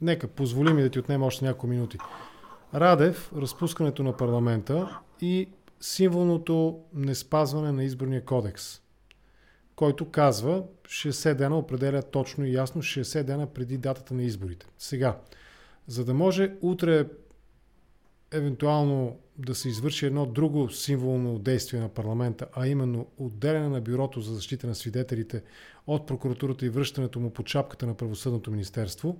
[0.01, 1.97] нека позволи ми да ти отнема още няколко минути.
[2.73, 5.49] Радев, разпускането на парламента и
[5.79, 8.81] символното неспазване на изборния кодекс,
[9.75, 14.65] който казва 60 дена определя точно и ясно 60 дена преди датата на изборите.
[14.77, 15.17] Сега,
[15.87, 17.05] за да може утре
[18.31, 24.21] евентуално да се извърши едно друго символно действие на парламента, а именно отделяне на бюрото
[24.21, 25.43] за защита на свидетелите
[25.87, 29.17] от прокуратурата и връщането му под шапката на правосъдното министерство,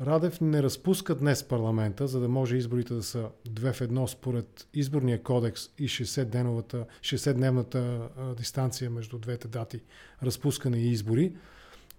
[0.00, 4.68] Радев не разпуска днес парламента, за да може изборите да са две в едно според
[4.74, 9.80] изборния кодекс и 60-дневната 60 дистанция между двете дати
[10.22, 11.32] разпускане и избори.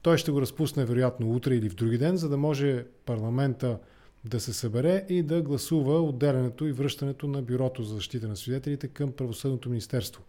[0.01, 3.79] Той ще го разпусне вероятно утре или в други ден, за да може парламента
[4.25, 8.87] да се събере и да гласува отделянето и връщането на Бюрото за защита на свидетелите
[8.87, 10.23] към Правосъдното министерство.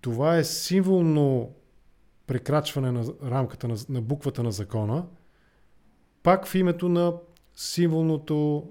[0.00, 1.54] Това е символно
[2.26, 5.04] прекрачване на рамката на, на буквата на закона,
[6.24, 7.12] пак в името на
[7.56, 8.64] символното,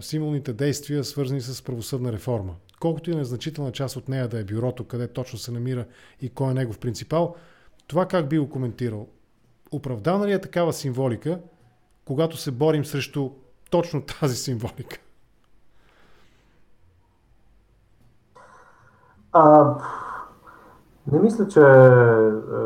[0.00, 2.54] символните действия, свързани с правосъдна реформа.
[2.80, 5.86] Колкото и незначителна част от нея да е бюрото, къде точно се намира
[6.20, 7.36] и кой е негов принципал,
[7.86, 9.08] това как би го коментирал?
[9.70, 11.40] Оправдана ли е такава символика,
[12.04, 13.30] когато се борим срещу
[13.70, 14.98] точно тази символика?
[19.32, 19.74] А,
[21.12, 21.60] не мисля, че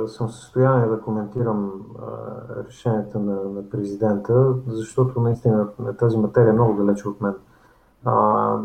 [0.06, 5.68] съм в състояние да коментирам а, решението на, на президента, защото наистина
[5.98, 7.34] тази материя е много далече от мен.
[8.04, 8.58] А,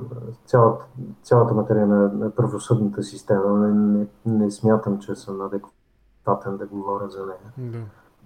[0.45, 0.85] цялата,
[1.23, 7.09] цялата материя на, на правосъдната система не, не, не смятам, че съм адекватен да говоря
[7.09, 7.71] за нея.
[7.71, 7.77] Да.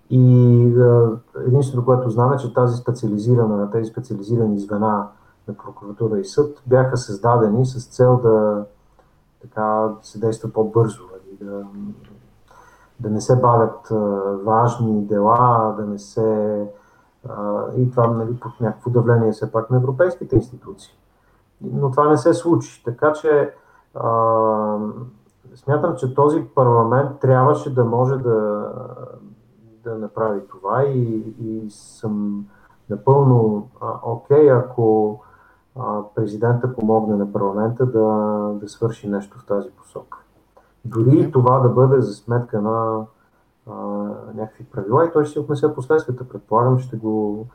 [0.09, 0.63] И
[1.47, 5.07] единственото, което знам е, че тази специализирана, тези специализирани звена
[5.47, 8.65] на прокуратура и съд бяха създадени с цел да
[9.41, 11.03] така, се действа по-бързо,
[11.41, 11.63] да,
[12.99, 13.95] да не се бавят а,
[14.43, 16.69] важни дела, да не се.
[17.29, 20.93] А, и това нали, под някакво давление все пак на европейските институции.
[21.61, 22.83] Но това не се случи.
[22.85, 23.53] Така че
[23.95, 24.77] а,
[25.55, 28.69] смятам, че този парламент трябваше да може да,
[29.83, 32.45] да направи това и, и съм
[32.89, 33.67] напълно
[34.03, 35.19] окей, okay, ако
[35.79, 38.07] а, президента помогне на парламента да,
[38.61, 40.24] да свърши нещо в тази посока.
[40.85, 43.05] Дори и това да бъде за сметка на
[43.69, 43.73] а,
[44.35, 46.27] някакви правила и той ще се отнесе последствията.
[46.27, 47.45] Предполагам, ще го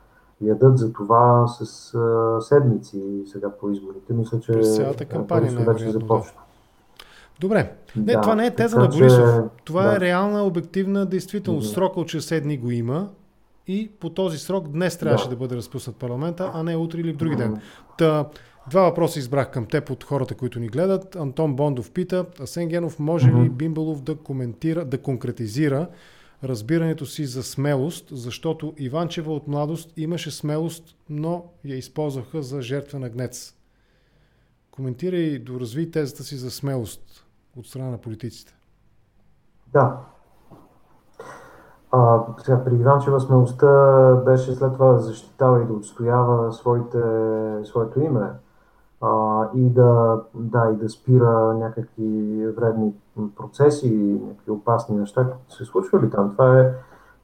[0.40, 4.12] ядат за това с а, седмици сега по изборите.
[4.12, 6.32] Мисля, че цялата кампания вече започна.
[6.35, 6.51] Да.
[7.40, 7.73] Добре.
[7.97, 9.36] Не, да, това не е теза на Борисов.
[9.36, 9.65] Че...
[9.65, 9.97] Това да.
[9.97, 11.69] е реална, обективна действителност.
[11.69, 11.74] Да.
[11.74, 13.09] Срока от 60 дни го има
[13.66, 17.12] и по този срок днес трябваше да, да бъде разпуснат парламента, а не утре или
[17.12, 17.61] в други ден.
[17.98, 18.24] Та,
[18.70, 21.16] два въпроса избрах към теб от хората, които ни гледат.
[21.16, 25.88] Антон Бондов пита, Асен Генов, може ли Бимбалов да коментира, да конкретизира
[26.44, 32.98] разбирането си за смелост, защото Иванчева от младост имаше смелост, но я използваха за жертва
[32.98, 33.55] на гнец.
[34.70, 37.26] Коментирай и доразви тезата си за смелост
[37.56, 38.56] от страна на политиците.
[39.72, 39.98] Да.
[41.92, 46.98] А, сега, при Иванчева смелостта беше след това да защитава и да отстоява своите,
[47.64, 48.30] своето име
[49.01, 52.94] а, и, да, да, и да спира някакви вредни
[53.36, 56.32] процеси, някакви опасни неща, които се случвали там.
[56.32, 56.74] Това е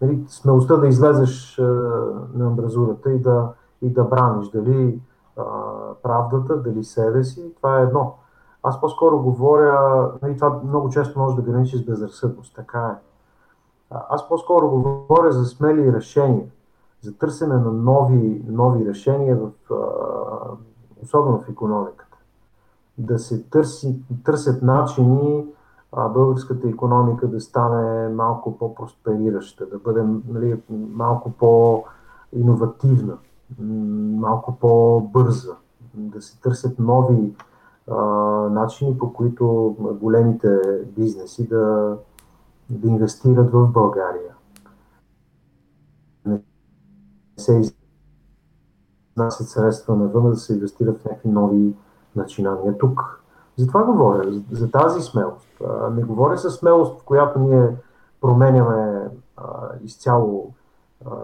[0.00, 1.62] нали, смелостта да излезеш а,
[2.34, 3.48] на амбразурата и да,
[3.82, 5.00] и да браниш дали
[5.36, 5.42] а,
[6.02, 7.54] правдата, дали себе си.
[7.56, 8.14] Това е едно.
[8.62, 13.06] Аз по-скоро говоря, нали, това много често може да граничи с безразсъдност, така е.
[13.90, 16.46] Аз по-скоро говоря за смели решения,
[17.00, 19.50] за търсене на нови, нови решения, в,
[21.02, 22.16] особено в економиката.
[22.98, 25.46] Да се търси, търсят начини
[25.92, 33.16] а, българската економика да стане малко по-просперираща, да бъде нали, малко по-инновативна,
[34.18, 35.56] малко по-бърза,
[35.94, 37.34] да се търсят нови
[37.90, 37.96] а,
[38.50, 40.60] начини, по които големите
[40.96, 41.96] бизнеси да,
[42.70, 44.34] да инвестират в България.
[46.26, 46.40] Не
[47.36, 47.62] се
[49.16, 51.74] изнасят средства навън, да се инвестират в някакви нови
[52.16, 52.78] начинания.
[52.78, 53.22] Тук
[53.56, 55.48] за това говоря, за, тази смелост.
[55.92, 57.76] Не говоря за смелост, в която ние
[58.20, 59.10] променяме
[59.84, 60.52] изцяло,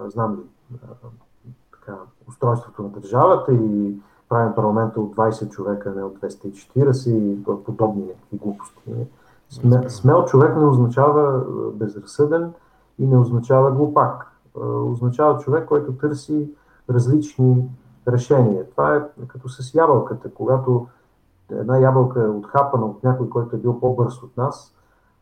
[0.06, 0.70] знам ли,
[1.72, 1.98] така,
[2.28, 3.96] устройството на държавата и
[4.28, 8.80] правим парламента от 20 човека, не от 240 и подобни някакви глупости.
[9.88, 11.44] Смел човек не означава
[11.74, 12.52] безразсъден
[12.98, 14.32] и не означава глупак.
[14.84, 16.50] Означава човек, който търси
[16.90, 17.68] различни
[18.08, 18.70] решения.
[18.70, 20.34] Това е като с ябълката.
[20.34, 20.86] Когато
[21.50, 24.74] една ябълка е отхапана от някой, който е бил по-бърз от нас,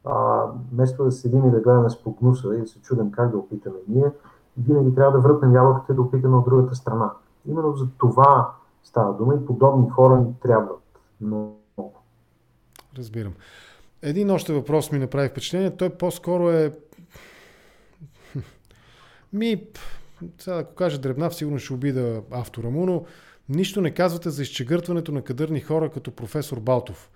[0.04, 3.38] а, вместо да седим и да гледаме с погнуса и да се чудим как да
[3.38, 4.10] опитаме ние,
[4.56, 7.10] винаги трябва да въртнем ябълката и да опитаме от другата страна.
[7.46, 10.82] Именно за това става дума и подобни хора ни трябват
[11.20, 11.94] много.
[12.98, 13.32] Разбирам.
[14.02, 15.76] Един още въпрос ми направи впечатление.
[15.76, 16.72] Той по-скоро е...
[19.32, 19.66] Ми,
[20.38, 23.04] сега ако кажа дребнав, сигурно ще обида автора му, но
[23.48, 27.10] нищо не казвате за изчегъртването на кадърни хора като професор Балтов.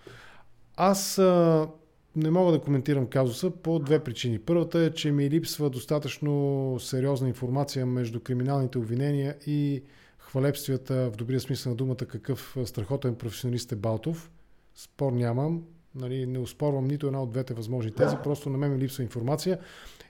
[0.76, 1.68] Аз а,
[2.16, 4.38] не мога да коментирам казуса по две причини.
[4.38, 9.82] Първата е, че ми липсва достатъчно сериозна информация между криминалните обвинения и
[10.18, 14.30] хвалепствията в добрия смисъл на думата какъв страхотен професионалист е Балтов.
[14.74, 15.62] Спор нямам.
[15.94, 19.58] Нали, не успорвам нито една от двете възможни тези, просто на мен ми липсва информация.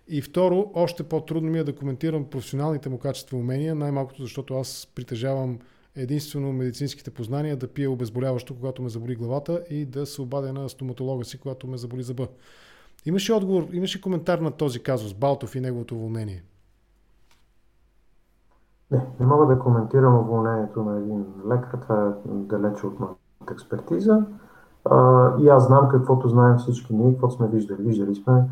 [0.08, 4.54] И второ, още по-трудно ми е да коментирам професионалните му качества и умения, най-малкото защото
[4.54, 5.58] аз притежавам
[5.96, 10.68] единствено медицинските познания да пия обезболяващо, когато ме заболи главата и да се обадя на
[10.68, 12.28] стоматолога си, когато ме заболи зъба.
[13.06, 16.42] Имаше отговор, имаше коментар на този казус, Балтов и неговото уволнение.
[18.90, 23.18] Не, не мога да коментирам уволнението на един лекар, това е далече от моята
[23.50, 24.26] експертиза.
[24.84, 27.82] А, и аз знам каквото знаем всички ние, каквото сме виждали.
[27.82, 28.44] Виждали сме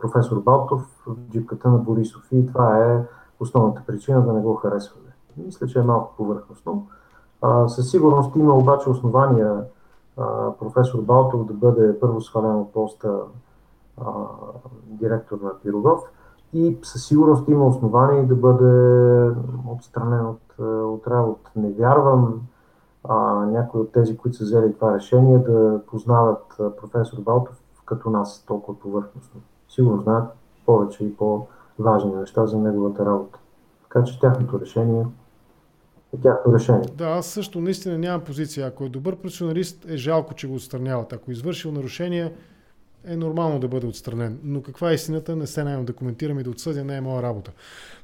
[0.00, 3.04] професор Балтов в джипката на Борисов и това е
[3.40, 5.08] основната причина да не го харесваме.
[5.36, 6.86] Мисля, че е малко повърхностно.
[7.42, 9.64] А, със сигурност има обаче основания
[10.16, 13.18] а, професор Балтов да бъде първо свален от поста
[14.00, 14.04] а,
[14.86, 16.00] директор на Пирогов
[16.52, 19.30] и със сигурност има основания да бъде
[19.68, 21.50] отстранен от, от работа.
[21.56, 22.40] Не вярвам
[23.04, 26.44] а, някои от тези, които са взели това решение, да познават
[26.80, 29.40] професор Балтов като нас толкова повърхностно.
[29.68, 30.28] Сигурно знаят
[30.66, 33.38] повече и по-важни неща за неговата работа.
[33.82, 35.06] Така че тяхното решение
[36.16, 36.88] е тяхно решение.
[36.94, 38.66] Да, аз също наистина нямам позиция.
[38.66, 41.12] Ако е добър професионалист, е жалко, че го отстраняват.
[41.12, 42.32] Ако е извършил нарушение,
[43.04, 44.38] е нормално да бъде отстранен.
[44.42, 47.22] Но каква е истината, не се наемам да коментирам и да отсъдя, не е моя
[47.22, 47.52] работа.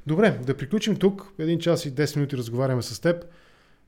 [0.07, 1.33] Добре, да приключим тук.
[1.39, 3.25] Един час и 10 минути разговаряме с теб.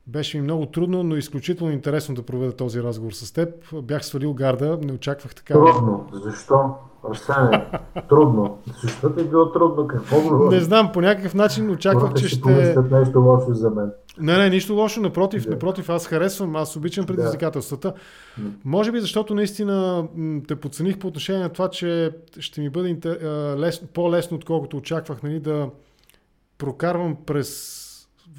[0.06, 3.48] Беше ми много трудно, но изключително интересно да проведа този разговор с теб.
[3.82, 5.54] Бях свалил гарда, не очаквах така.
[5.54, 6.08] Трудно.
[6.12, 6.74] Защо?
[7.10, 7.66] Арсене,
[8.08, 8.58] трудно.
[8.82, 9.86] Защо ти е било трудно?
[9.86, 12.74] Какво го Не знам, по някакъв начин очаквах, че ще...
[12.90, 13.90] нещо лошо за мен.
[14.20, 15.50] Не, не, нищо лошо, напротив, да.
[15.50, 17.92] напротив, аз харесвам, аз обичам предизвикателствата.
[18.38, 18.50] Да.
[18.64, 20.08] Може би защото наистина
[20.48, 22.98] те подцених по отношение на това, че ще ми бъде
[23.58, 25.70] лесно, по-лесно, отколкото очаквах, нали, да
[26.58, 27.78] прокарвам през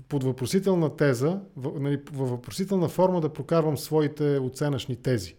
[0.09, 1.39] под въпросителна теза,
[1.79, 5.35] нали, във въпросителна форма да прокарвам своите оценъчни тези.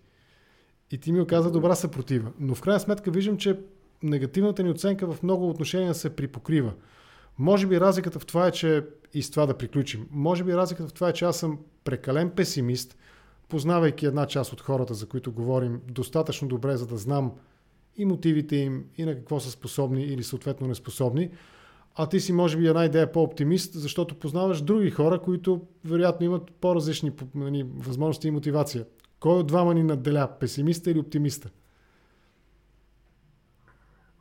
[0.91, 2.31] И ти ми оказа добра съпротива.
[2.39, 3.61] Но в крайна сметка виждам, че
[4.03, 6.73] негативната ни оценка в много отношения се припокрива.
[7.39, 8.85] Може би разликата в това е, че
[9.15, 10.07] и с това да приключим.
[10.11, 12.97] Може би разликата в това е, че аз съм прекален песимист,
[13.49, 17.33] познавайки една част от хората, за които говорим, достатъчно добре, за да знам
[17.97, 21.31] и мотивите им, и на какво са способни или съответно неспособни.
[21.95, 26.51] А ти си може би една идея по-оптимист, защото познаваш други хора, които вероятно имат
[26.61, 28.85] по-различни нали, възможности и мотивация.
[29.21, 30.29] Кой от двама ни надделя?
[30.41, 31.51] Песимиста или оптимиста?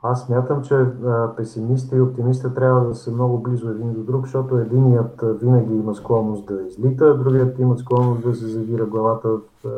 [0.04, 4.26] Аз смятам, че а, песимиста и оптимиста трябва да са много близо един до друг,
[4.26, 9.30] защото единият винаги има склонност да излита, а другият има склонност да се завира главата
[9.30, 9.70] в а,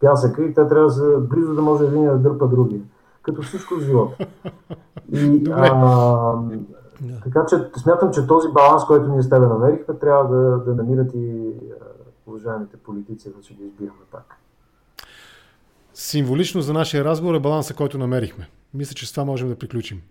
[0.00, 2.80] пясъка и те трябва да са близо да може един да дърпа другия.
[3.22, 4.16] Като всичко в живота.
[5.12, 6.34] И, а,
[7.24, 11.14] така че смятам, че този баланс, който ние с тебе намерихме, трябва да, да намират
[11.14, 11.52] и
[12.26, 14.39] уважаемите политици, да ще ги избираме так.
[15.94, 18.48] Символично за нашия разговор е баланса, който намерихме.
[18.74, 20.02] Мисля, че с това можем да приключим.